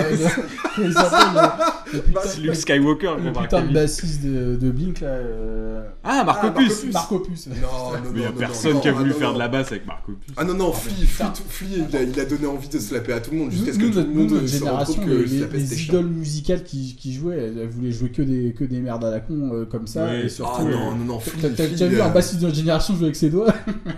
[0.79, 3.75] il s'appelle C'est Luke Skywalker, le putain de Hamill.
[3.75, 5.09] bassiste de, de Blink là.
[5.09, 5.56] euh,
[6.05, 6.93] Ah, Marc Ah, Opus Marc Opus.
[6.93, 7.47] Marc Opus.
[7.49, 7.55] Non,
[8.05, 10.35] non, Mais y a personne qui a voulu faire de la basse avec Marc Opus.
[10.37, 13.13] Ah non non, Ah, Flea, Flea, il, a, il a donné envie de se laper
[13.13, 15.07] à tout le monde jusqu'à ce que tout le notre, monde se rende génération, compte
[15.07, 18.81] que les, idoles musicales qui, qui jouaient, elles, elles voulaient jouer que des, que des
[18.81, 20.17] merdes à la con euh, comme ça.
[20.19, 22.47] Et surtout, Ah non non non, T'as Flea, t'as déjà vu euh, un bassiste de
[22.47, 23.53] notre génération jouer avec ses doigts?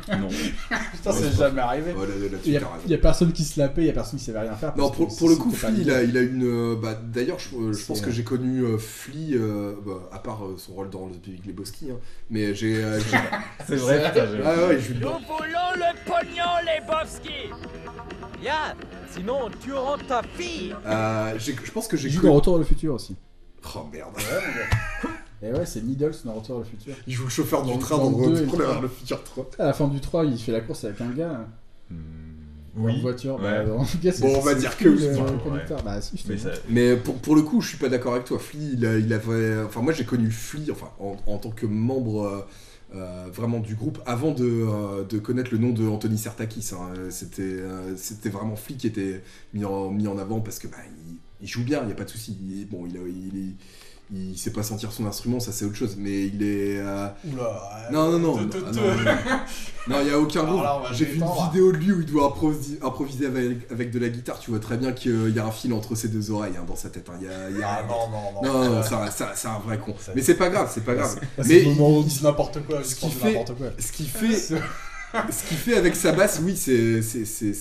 [0.08, 0.28] Non.
[0.92, 1.94] Putain, c'est jamais arrivé.
[2.44, 4.40] Il y, a, il personne qui se la paie, il y a personne qui savait
[4.40, 4.74] rien faire.
[4.76, 6.44] Non, pour, le coup, Flea, il a, il une.
[6.44, 10.90] euh, bah, D'ailleurs, je, pense que j'ai connu Flea, euh, bah, à part son rôle
[10.90, 11.96] dans le Big Lebowski, hein,
[12.30, 12.82] mais j'ai.
[12.84, 13.00] euh,
[13.66, 17.50] C'est vrai, putain, j'ai- ah ouais, je Nous voulons le pognon, les Bovski
[18.42, 18.76] Yann,
[19.10, 22.64] sinon tu rentres ta fille euh, Je pense que j'ai joue dans Retour vers le
[22.66, 23.16] futur aussi.
[23.74, 24.10] Oh merde.
[25.42, 26.94] Et ouais, c'est Needles dans Retour vers le futur.
[27.06, 29.50] Il joue le chauffeur dans le Dans train dans Retour vers le futur 3.
[29.58, 31.46] À la fin du 3, il fait la course avec un gars
[31.90, 31.96] Hmm,
[32.80, 33.00] en Oui.
[33.00, 33.34] voiture.
[33.36, 33.64] Ouais.
[33.64, 35.04] Bah, gars, c'est- Bon, on va dire que oui.
[35.06, 35.38] Ouais.
[35.42, 35.82] conducteur.
[35.82, 36.42] Bah si, Mais dis.
[36.42, 38.38] ça- Mais pour, pour le coup, je suis pas d'accord avec toi.
[38.38, 39.60] Flea, il, avait.
[39.66, 42.22] Enfin, moi, j'ai connu Flea, enfin, en, en tant que membre.
[42.26, 42.40] euh,
[42.94, 46.70] euh, vraiment du groupe avant de, euh, de connaître le nom de Anthony Sertakis.
[46.72, 46.88] hein.
[46.96, 50.68] Euh, C'était euh, c'était vraiment Flea qui était mis en, mis en avant parce que
[50.68, 52.66] bah, il, il joue bien, il n'y a pas de souci.
[52.70, 53.56] Bon, il, a- il,
[54.12, 56.78] il sait pas sentir son instrument, ça c'est autre chose, mais il est.
[56.78, 57.88] euh, Oula.
[57.92, 59.44] Non, non, non, Te- non, te- ah,
[59.86, 62.26] non, il n'y a aucun va J'ai vu une vidéo de lui où il doit
[62.26, 64.38] improviser, improviser avec, avec de la guitare.
[64.38, 66.76] Tu vois très bien qu'il y a un fil entre ses deux oreilles hein, dans
[66.76, 67.08] sa tête.
[67.10, 67.18] hein.
[67.20, 68.64] Il y a, il y a- Ah non, non, non.
[68.64, 69.94] non, non, ça- ça- c'est un vrai con.
[70.00, 71.18] Ça- Mais c'est pas grave, c'est pas grave.
[71.38, 73.44] C'est Mais le moment où on dit n'importe quoi, ce qui fait-.
[73.78, 74.32] Ce qui fait,
[75.30, 77.54] ce qu'il fait avec sa basse, oui, c'est c'est c'est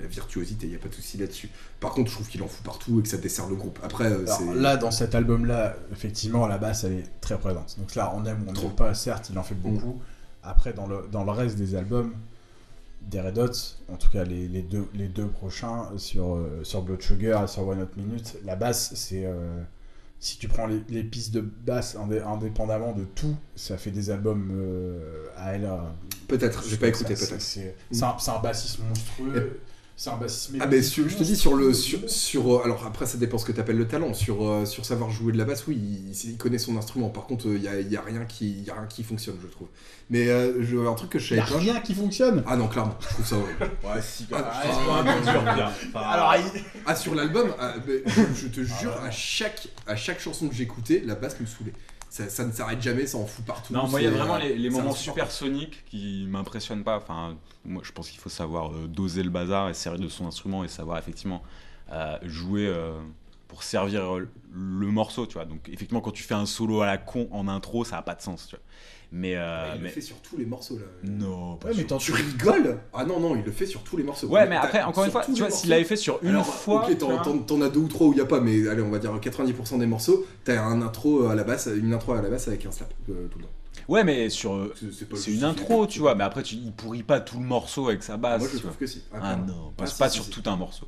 [0.00, 1.48] la virtuosité, il y a pas de souci là-dessus.
[1.80, 3.78] Par contre, je trouve qu'il en fout partout et que ça dessert le groupe.
[3.82, 7.76] Après, euh, Alors, là, dans cet album-là, effectivement, la basse, elle est très présente.
[7.78, 10.00] Donc là, on aime ou on n'aime pas, certes, il en fait beaucoup.
[10.42, 12.12] Après, dans le, dans le reste des albums,
[13.02, 13.50] des Red Hot,
[13.92, 17.48] en tout cas les, les deux, les deux prochains, sur, euh, sur Blood Sugar et
[17.48, 19.24] sur One Hot Minute, la basse, c'est...
[19.24, 19.62] euh,
[20.20, 24.10] si tu prends les, les pistes de basse indé- indépendamment de tout, ça fait des
[24.10, 25.70] albums euh, à elle.
[26.26, 27.40] peut-être, j'ai pas écouté peut-être.
[27.40, 29.60] C'est un, c'est un bassiste monstrueux.
[30.00, 33.04] C'est un bassiste Ah ben je te dis sur le sur, sur euh, alors après
[33.04, 34.14] ça dépend ce que tu appelles le talent.
[34.14, 37.08] Sur euh, sur savoir jouer de la basse oui il, il connaît son instrument.
[37.08, 39.48] Par contre il y, a, y a rien qui y a rien qui fonctionne je
[39.48, 39.66] trouve.
[40.08, 41.58] Mais euh, je, un truc que je Il n'y a pas.
[41.58, 42.44] rien qui fonctionne?
[42.46, 43.58] ah non clairement je trouve ça horrible.
[43.84, 45.72] Ouais, si, Ah, ah, ah.
[45.88, 49.08] Enfin, Alors, il- ah sur l'album ah, ben, je, je te jure ouais.
[49.08, 51.72] à chaque à chaque chanson que j'écoutais la basse me saoulait
[52.08, 54.36] ça, ça ne s'arrête jamais ça en fout partout Non, moi, il y a vraiment
[54.36, 56.96] euh, les, moments supersoniques qui m'impressionnent pas.
[56.96, 60.26] Enfin, moi, je pense qu'il faut savoir euh, doser le bazar et servir de son
[60.26, 61.42] instrument et savoir effectivement
[61.92, 62.98] euh, jouer euh,
[63.46, 65.44] pour servir le morceau, tu vois.
[65.44, 68.14] Donc, effectivement, quand tu fais un solo à la con en intro, ça a pas
[68.14, 68.64] de sens, tu vois.
[69.10, 69.88] Mais, euh, il mais...
[69.88, 73.18] le fait sur tous les morceaux là non, pas Ouais, mais tu rigoles ah non
[73.20, 75.32] non il le fait sur tous les morceaux Ouais, mais après, encore une fois, tu
[75.32, 78.12] vois, s'il l'avait fait sur une Alors, fois, ok, t'en, as deux ou trois où
[78.12, 81.26] il n'y a pas, mais allez, on va dire 90% des morceaux, t'as un intro
[81.26, 83.50] à la basse, une intro à la basse avec un slap euh, tout le temps.
[83.88, 84.74] ouais, mais sur, euh,
[85.14, 86.14] C'est, une intro, tu vois.
[86.14, 88.40] Mais après, tu, il pourrit pas tout le morceau avec sa basse.
[88.40, 89.02] Moi, je trouve que si.
[89.14, 90.86] Ah non, Ah, pas sur tout un morceau.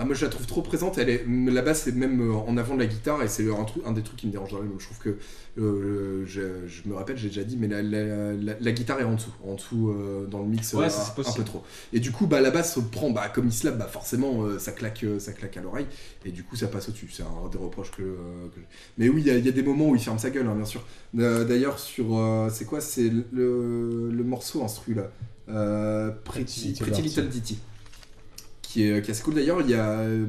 [0.00, 0.96] Ah, moi, je la trouve trop présente.
[0.98, 3.64] Elle est, la basse est même euh, en avant de la guitare et c'est un,
[3.64, 4.78] truc, un des trucs qui me dérange dans l'album.
[4.78, 5.16] Je trouve que,
[5.60, 9.04] euh, je, je me rappelle, j'ai déjà dit, mais la, la- la- la guitare est
[9.04, 11.38] en dessous, en dessous euh, dans le mix, Ouais, euh, un possible.
[11.38, 11.64] peu trop.
[11.92, 14.60] Et du coup, bah, la basse se prend, bah, comme il slap, bah, forcément, euh,
[14.60, 15.86] ça claque, euh, ça claque à l'oreille
[16.24, 17.08] et du coup, ça passe au-dessus.
[17.12, 18.02] C'est un des reproches que.
[18.02, 18.66] euh, que j'ai.
[18.98, 20.46] mais oui, il y, a- il y a des moments où il ferme sa gueule,
[20.46, 20.84] hein, bien sûr.
[21.18, 25.10] Euh, D'ailleurs, sur, euh, c'est quoi, c'est le, le morceau instru là,
[25.48, 27.58] euh, Pretty, Pretty Pretty Little Little Ditty
[28.68, 29.60] qui est, qui est assez cool d'ailleurs.
[29.62, 30.26] Il y a euh,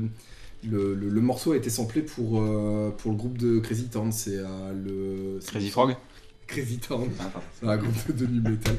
[0.69, 4.11] le, le- le morceau a été samplé pour, euh, pour le groupe de Crazy Town.
[4.11, 5.95] C'est euh, le Crazy Frog
[6.47, 7.07] Crazy Town,
[7.59, 8.75] c'est un groupe de nu metal.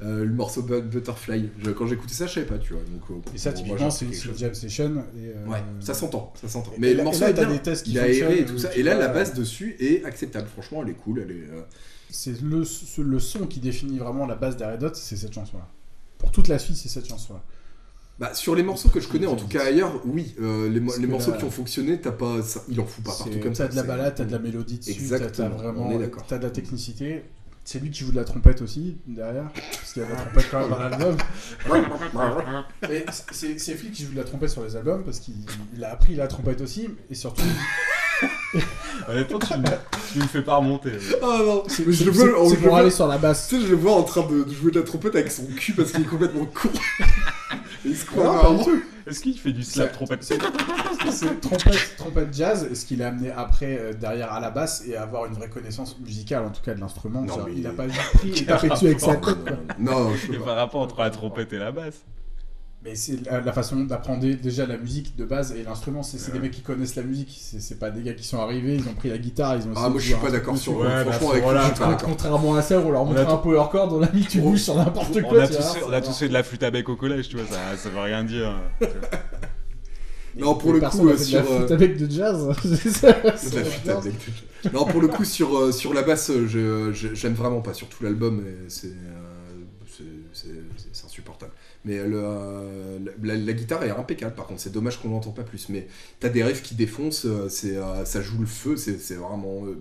[0.00, 1.50] Euh, le morceau But- Butterfly.
[1.64, 2.82] Je- quand j'écoutais ça, je savais pas, tu vois.
[2.82, 4.38] Donc, euh, Et ça, bon, typiquement, c'est chose.
[4.38, 5.04] jam session.
[5.16, 6.70] Et, euh, Ouais, ça s'entend, ça s'entend.
[6.76, 7.54] et Mais là- le morceau et là, est t'as bien.
[7.54, 8.72] des tests qui Il a aéré et tout ça.
[8.76, 10.46] Et là, vois, la basse dessus est acceptable.
[10.46, 11.18] Franchement, elle est cool.
[11.24, 11.50] Elle est.
[11.50, 11.62] euh,
[12.10, 12.62] C'est le,
[13.02, 15.66] le son qui définit vraiment la base des Red Hot, c'est cette chanson-là.
[16.18, 17.42] Pour toute la suite, c'est cette chanson-là.
[18.18, 20.92] Bah, sur les morceaux que je connais, en tout cas ailleurs, oui, euh, les, mo-
[20.98, 23.38] les morceaux là- qui ont fonctionné, t'as pas, ça- il en fout pas partout C'est-
[23.40, 23.66] comme ça.
[23.66, 25.88] T'as de la balade, t'as de la mélodie dessus, t'as- vraiment,
[26.26, 27.22] t'as de la technicité.
[27.64, 30.20] C'est lui qui joue de la trompette aussi derrière, parce qu'il y a de la
[30.22, 31.16] trompette quand même dans l'album.
[32.88, 35.34] Mais c'est Phil qui joue de la trompette sur les albums parce qu'il
[35.76, 37.42] il a appris la trompette aussi, et surtout.
[39.06, 39.46] Honnêtement, tu,
[40.14, 40.92] tu me fais pas remonter.
[41.22, 41.84] Ah non, C'est
[42.62, 43.48] pour aller sur la basse.
[43.48, 45.74] Tu sais, je le vois en train de jouer de la trompette avec son cul
[45.74, 46.70] parce qu'il est complètement con.
[48.16, 48.82] Non, pas du tout.
[49.06, 50.38] Est-ce qu'il fait du slap trompette C'est
[51.40, 55.24] trompette, trompette jazz, ce qu'il a amené après euh, derrière à la basse et avoir
[55.26, 57.22] une vraie connaissance musicale en tout cas de l'instrument.
[57.22, 59.20] Non, mais- Il a pas juste pris et tapé dessus avec sa tête.
[59.22, 59.34] quoi.
[59.78, 60.54] Non, je Il y peux a pas.
[60.54, 62.04] pas rapport entre la trompette et la basse.
[62.84, 66.04] Mais c'est la, la façon d'apprendre déjà la musique de base et l'instrument.
[66.04, 67.36] C'est des mecs qui connaissent la musique.
[67.58, 69.72] C'est pas des gars qui sont arrivés, ils ont pris la guitare, ils ont.
[69.74, 70.76] Ah, moi de je suis pas d'accord sur.
[70.78, 71.54] Ouais, bah, franchement, avec lui, Con-
[71.90, 71.96] d'accord.
[72.04, 74.38] Contrairement à ça, on leur montre On a un power chord, on l'a mis, tu
[74.40, 75.42] On- bouges sur n'importe On quoi.
[75.42, 77.36] a, tous vois, on a tous fait de la flûte à bec au collège, tu
[77.36, 78.54] vois, ça, ça veut rien dire.
[80.36, 81.66] Non, pour le coup, a la sur,
[81.98, 82.46] de jazz.
[83.02, 84.14] La flûte à bec.
[84.72, 86.30] Non, pour le coup, sur, sur la basse,
[87.14, 87.74] j'aime vraiment pas.
[87.74, 88.92] Sur tout l'album, c'est-
[91.88, 95.44] Mais le, euh, la, la guitare est impeccable, par contre, c'est dommage qu'on l'entend pas
[95.44, 95.68] plus.
[95.70, 95.86] Mais
[96.20, 99.64] t'as des riffs qui défoncent, euh, c'est, euh, ça joue le feu, c'est vraiment.
[99.66, 99.76] euh,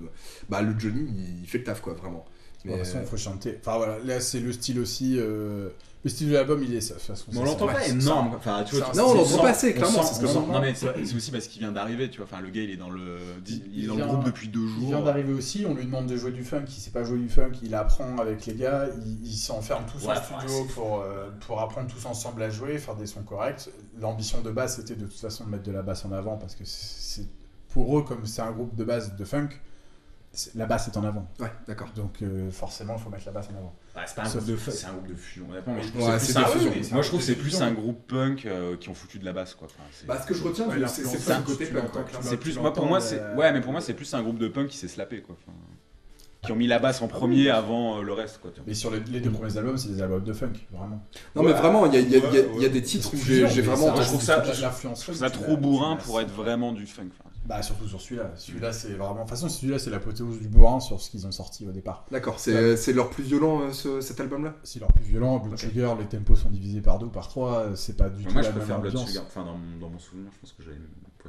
[0.49, 2.26] bah, le Johnny, il, il fait le taf, quoi, vraiment.
[2.66, 3.58] De Mais, toute façon, euh, faut chanter.
[3.60, 5.16] Enfin voilà, là c'est le style aussi.
[5.20, 5.70] euh,
[6.08, 6.93] Le style de l'album, il est ça.
[6.93, 8.32] De toute façon, Mais on ça, l'entend ça- pas ça- énorme.
[8.38, 10.03] Enfin, tu vois, ça- tu- Non, on l'entend pas assez, clairement.
[10.53, 12.28] Non, mais c'est aussi parce qu'il vient d'arriver, tu vois.
[12.32, 13.18] Enfin, le gars, il est dans le,
[13.74, 15.03] il est dans le groupe depuis deux Il vient jours.
[15.05, 17.51] d'arriver aussi, on lui demande de jouer du funk, il sait pas jouer du funk,
[17.62, 21.60] il apprend avec les gars, il, il s'enferme tous Ouais, en studio pour, euh, pour
[21.60, 23.70] apprendre tous ensemble à jouer, faire des sons corrects.
[23.99, 26.55] L'ambition de base c'était de toute façon de mettre de la basse en avant parce
[26.55, 27.28] que c'est
[27.74, 29.49] pour eux, comme c'est un groupe de base de funk,
[30.56, 31.28] la basse est en avant.
[31.40, 31.90] Ouais, d'accord.
[31.96, 33.74] Donc euh, forcément il faut mettre la basse en avant.
[33.96, 35.46] Ouais, c'est pas un groupe de c'est un groupe fusion.
[35.50, 36.72] Honnêtement, moi, je trouve que c'est plus un- fusion.
[36.76, 37.76] mais C'est Moi, un je trouve que groupe c'est plus un
[38.08, 39.68] punk euh, qui ont foutu de la basse, quoi.
[39.70, 41.86] Enfin, c'est- Bah, ce que je retiens, Ouais, c'est ça, le tu côté punk.
[42.22, 44.38] C'est plus, moi pour moi c'est, euh, ouais, mais pour moi c'est plus un groupe
[44.40, 45.36] de punk qui s'est slappé, quoi.
[45.42, 45.58] Enfin,
[46.44, 48.52] qui ont mis la basse en premier avant le reste, quoi.
[48.68, 51.02] Mais sur les, les deux premiers albums, c'est des albums de funk, vraiment.
[51.36, 53.18] Non, mais vraiment, il y a, y a- y a- y a des titres où
[53.18, 53.96] j'ai vraiment.
[53.96, 56.22] ça je trouve ça- reste de l'influence Je trouve funk, ça tu trop bourrin pour
[56.22, 57.10] être vraiment du funk.
[57.48, 58.32] Bah surtout sur celui-là.
[58.36, 59.14] Celui-là c'est vraiment.
[59.16, 62.06] De toute façon celui-là c'est l'apothéose du bourrin sur ce qu'ils ont sorti au départ.
[62.12, 64.54] D'accord, c'est c'est leur plus violent euh, ce- cet album-là?
[64.64, 65.39] C'est leur plus violent.
[65.39, 67.74] Blood Sugar, les tempos sont divisés par deux ou par trois.
[67.76, 69.10] C'est pas du tout Moi, la je même préfère Blood ambiance.
[69.10, 69.24] Sugar.
[69.28, 70.78] Enfin, dans mon, dans mon souvenir, je pense que j'avais.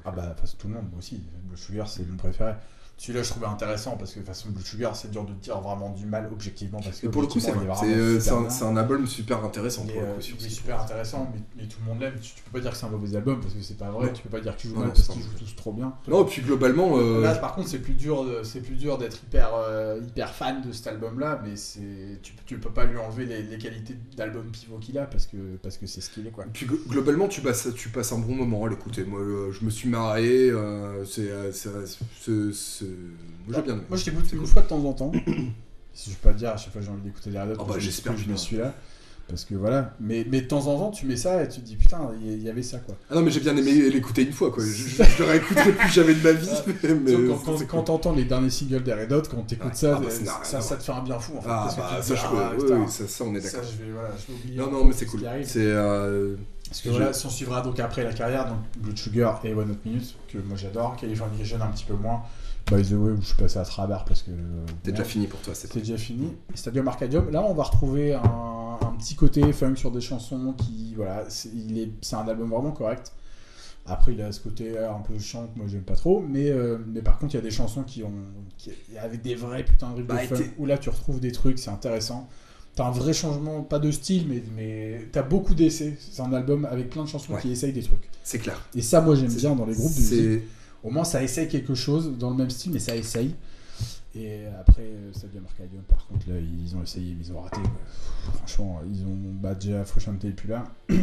[0.05, 1.21] Ah bah façon, tout le monde, moi aussi.
[1.45, 2.55] Blood Sugar c'est mon préféré.
[3.01, 5.61] Celui-là je trouvais intéressant parce que de toute façon Blood Sugar c'est dur de dire
[5.61, 8.77] vraiment du mal objectivement parce que Et pour le coup, c'est euh, c'est super un,
[8.77, 10.21] album super intéressant pour le euh, coup.
[10.21, 12.15] sur super intéressant, mais, mais tout le monde l'aime.
[12.21, 14.07] Tu, tu peux pas dire que c'est un mauvais album parce que c'est pas vrai.
[14.07, 14.13] Non.
[14.13, 15.95] Tu peux pas dire qu'ils jouent Non, mal parce qu'ils jouent tous trop bien.
[16.09, 19.23] Non, et puis globalement, euh, Là, par contre, c'est plus dur, c'est plus dur d'être
[19.23, 23.27] hyper, euh, hyper fan de cet album-là, mais c'est, tu, tu peux pas lui enlever
[23.27, 26.31] les, les qualités d'album pivot qu'il a parce que parce que c'est ce qu'il est
[26.31, 26.47] quoi.
[26.53, 29.05] puis glo- globalement, tu passes, tu passes un bon moment à l'écouter.
[29.05, 30.51] Moi, euh, je me suis marré.
[30.51, 31.29] euh, c'est,
[33.47, 33.83] Moi, j'ai bien aimé.
[33.89, 35.13] Moi, je t'écoute une fois de temps en temps.
[35.95, 37.81] si je peux pas dire, à chaque fois j'ai envie d'écouter les Oh, bah, je-
[37.81, 38.75] j'espère que je mets celui-là.
[39.27, 41.67] Parce que voilà, mais, mais de temps en temps tu mets ça et tu te
[41.67, 42.95] dis putain, il y- avait ça quoi.
[43.11, 44.51] Ah non, mais j'ai bien aimé l'écouter une fois.
[44.51, 44.65] Quoi.
[44.65, 46.49] Je, je, le réécouterai plus jamais de ma vie.
[46.83, 47.15] mais, mais
[47.45, 49.75] quand, quand, t'entends les derniers singles des Red Hot, quand t'écoutes Ouais.
[49.75, 50.09] ça, Ah, bah,
[50.45, 51.49] ça ça, te fait un bien fou en fait.
[51.51, 52.57] Ah bah ça, je ah, peux.
[52.57, 53.61] oui, putain, oui, ça, on est d'accord.
[53.65, 55.21] je vais, voilà, je vais oublier Non, non, mais c'est ce cool.
[55.45, 55.59] C'est.
[55.59, 56.37] euh,
[56.67, 59.73] Parce que voilà, si on suivra donc après la carrière, donc Blood Sugar et One
[59.73, 62.23] Hot Minute, que moi j'adore, Californication un petit peu moins,
[62.71, 64.31] By the way, je suis passé à travers parce que.
[64.31, 66.33] euh, T'es déjà fini pour toi, c'est C'était déjà fini.
[66.55, 68.21] Stadium Arcadium, là on va retrouver un,
[68.83, 70.93] un petit côté funk sur des chansons qui.
[70.95, 73.13] Voilà, c'est est- c'est un album vraiment correct.
[73.87, 76.77] Après, il a ce côté un peu chant que moi j'aime pas trop, mais, euh,
[76.93, 78.13] mais par contre, il y a des chansons qui ont.
[78.59, 78.71] qui
[79.03, 81.33] avec des vrais putains de riffs Bah, de funk t'es- où là tu retrouves des
[81.33, 82.29] trucs, c'est intéressant.
[82.75, 85.97] T'as un vrai changement, pas de style, mais, mais t'as beaucoup d'essais.
[85.99, 87.41] C'est un album avec plein de chansons Ouais.
[87.41, 88.09] qui essayent des trucs.
[88.23, 88.61] C'est clair.
[88.75, 90.19] Et ça, moi j'aime bien dans les groupes de musique.
[90.19, 90.43] C'est.
[90.85, 93.35] Au moins, ça essaye quelque chose dans le même style, mais ça essaye.
[94.15, 97.61] Et après, euh, Stadium Arcadium, par contre, là, ils ont essayé, mais ils ont raté.
[98.35, 99.17] Franchement, ils ont.
[99.41, 100.65] Bah, déjà, Frusciante est plus là.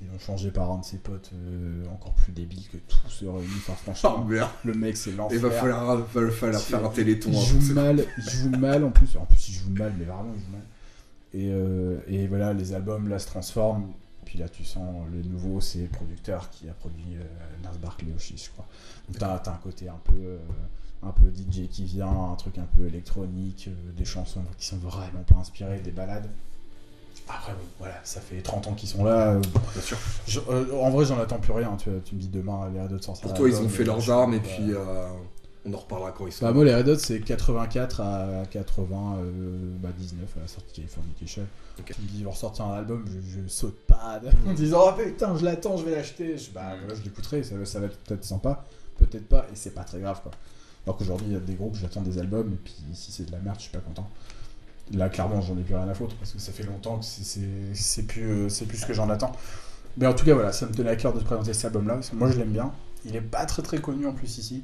[0.00, 3.24] Ils ont changé par un de ses potes euh, encore plus débile que tout se
[3.24, 3.48] réunit.
[3.56, 4.50] Enfin, Oh franchement, merde.
[4.64, 5.36] le mec, c'est l'enfer.
[5.36, 7.30] Il va falloir, va falloir faire un téléthon.
[7.32, 9.16] Il hein, joue mal, il joue mal en plus.
[9.16, 10.62] En plus, il joue mal, mais vraiment, il joue mal.
[11.34, 13.88] Et, euh, et voilà, les albums là se transforment.
[14.28, 17.22] Puis là, tu sens le nouveau, c'est le producteur qui a produit euh,
[17.64, 18.66] Lars Barkley aussi, je crois.
[19.08, 20.38] Donc t'as t'as un côté un peu, euh,
[21.02, 24.76] un peu DJ qui vient, un truc un peu électronique, euh, des chansons qui sont
[24.76, 26.28] vraiment pas inspirées, des balades.
[27.26, 29.28] Après, bon, voilà, ça fait 30 ans qu'ils sont là.
[29.32, 29.40] euh,
[29.72, 29.96] Bien sûr.
[30.26, 31.74] je- euh, en vrai, j'en attends plus rien.
[31.78, 34.10] Tu, tu me dis demain, les Red Hot sortent Pour toi, ils ont fait leurs
[34.10, 35.08] armes et puis euh,
[35.66, 36.44] on en reparlera quand ils sont.
[36.46, 40.70] bah moi les Red Hot c'est 84 à 80 euh, bah 19 à la sortie
[40.70, 41.42] de Californication.
[41.78, 41.92] Ok.
[41.94, 44.92] Tu me dis ils vont ressortir un album, je, je saute pas en disant oh
[45.02, 46.38] putain je l'attends, je vais l'acheter.
[46.38, 48.64] Je, bah voilà, je l'écouterai, ça, ça va être peut-être sympa,
[48.98, 50.32] peut-être pas, et c'est pas très grave quoi.
[50.86, 53.32] Alors qu'aujourd'hui il y a des groupes, j'attends des albums, et puis si c'est de
[53.32, 54.08] la merde, je suis pas content.
[54.94, 58.02] Là clairement j'en ai plus rien à foutre parce que ça fait longtemps que c'est-
[58.06, 59.32] plus, euh, c'est plus ce que j'en attends.
[59.98, 61.88] Mais en tout cas voilà, ça me tenait à cœur de te présenter cet album
[61.88, 62.72] là, parce que moi je l'aime bien.
[63.04, 64.62] Il est pas très très connu en plus ici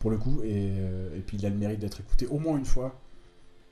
[0.00, 2.58] pour le coup, et, euh, et puis il a le mérite d'être écouté au moins
[2.58, 2.98] une fois,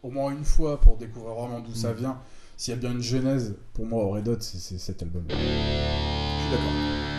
[0.04, 2.20] au moins une fois pour découvrir vraiment d'où ça vient.
[2.56, 5.24] S'il y a bien une genèse, pour moi, au Red Hot, c'est cet album.
[5.28, 7.17] Je suis d'accord.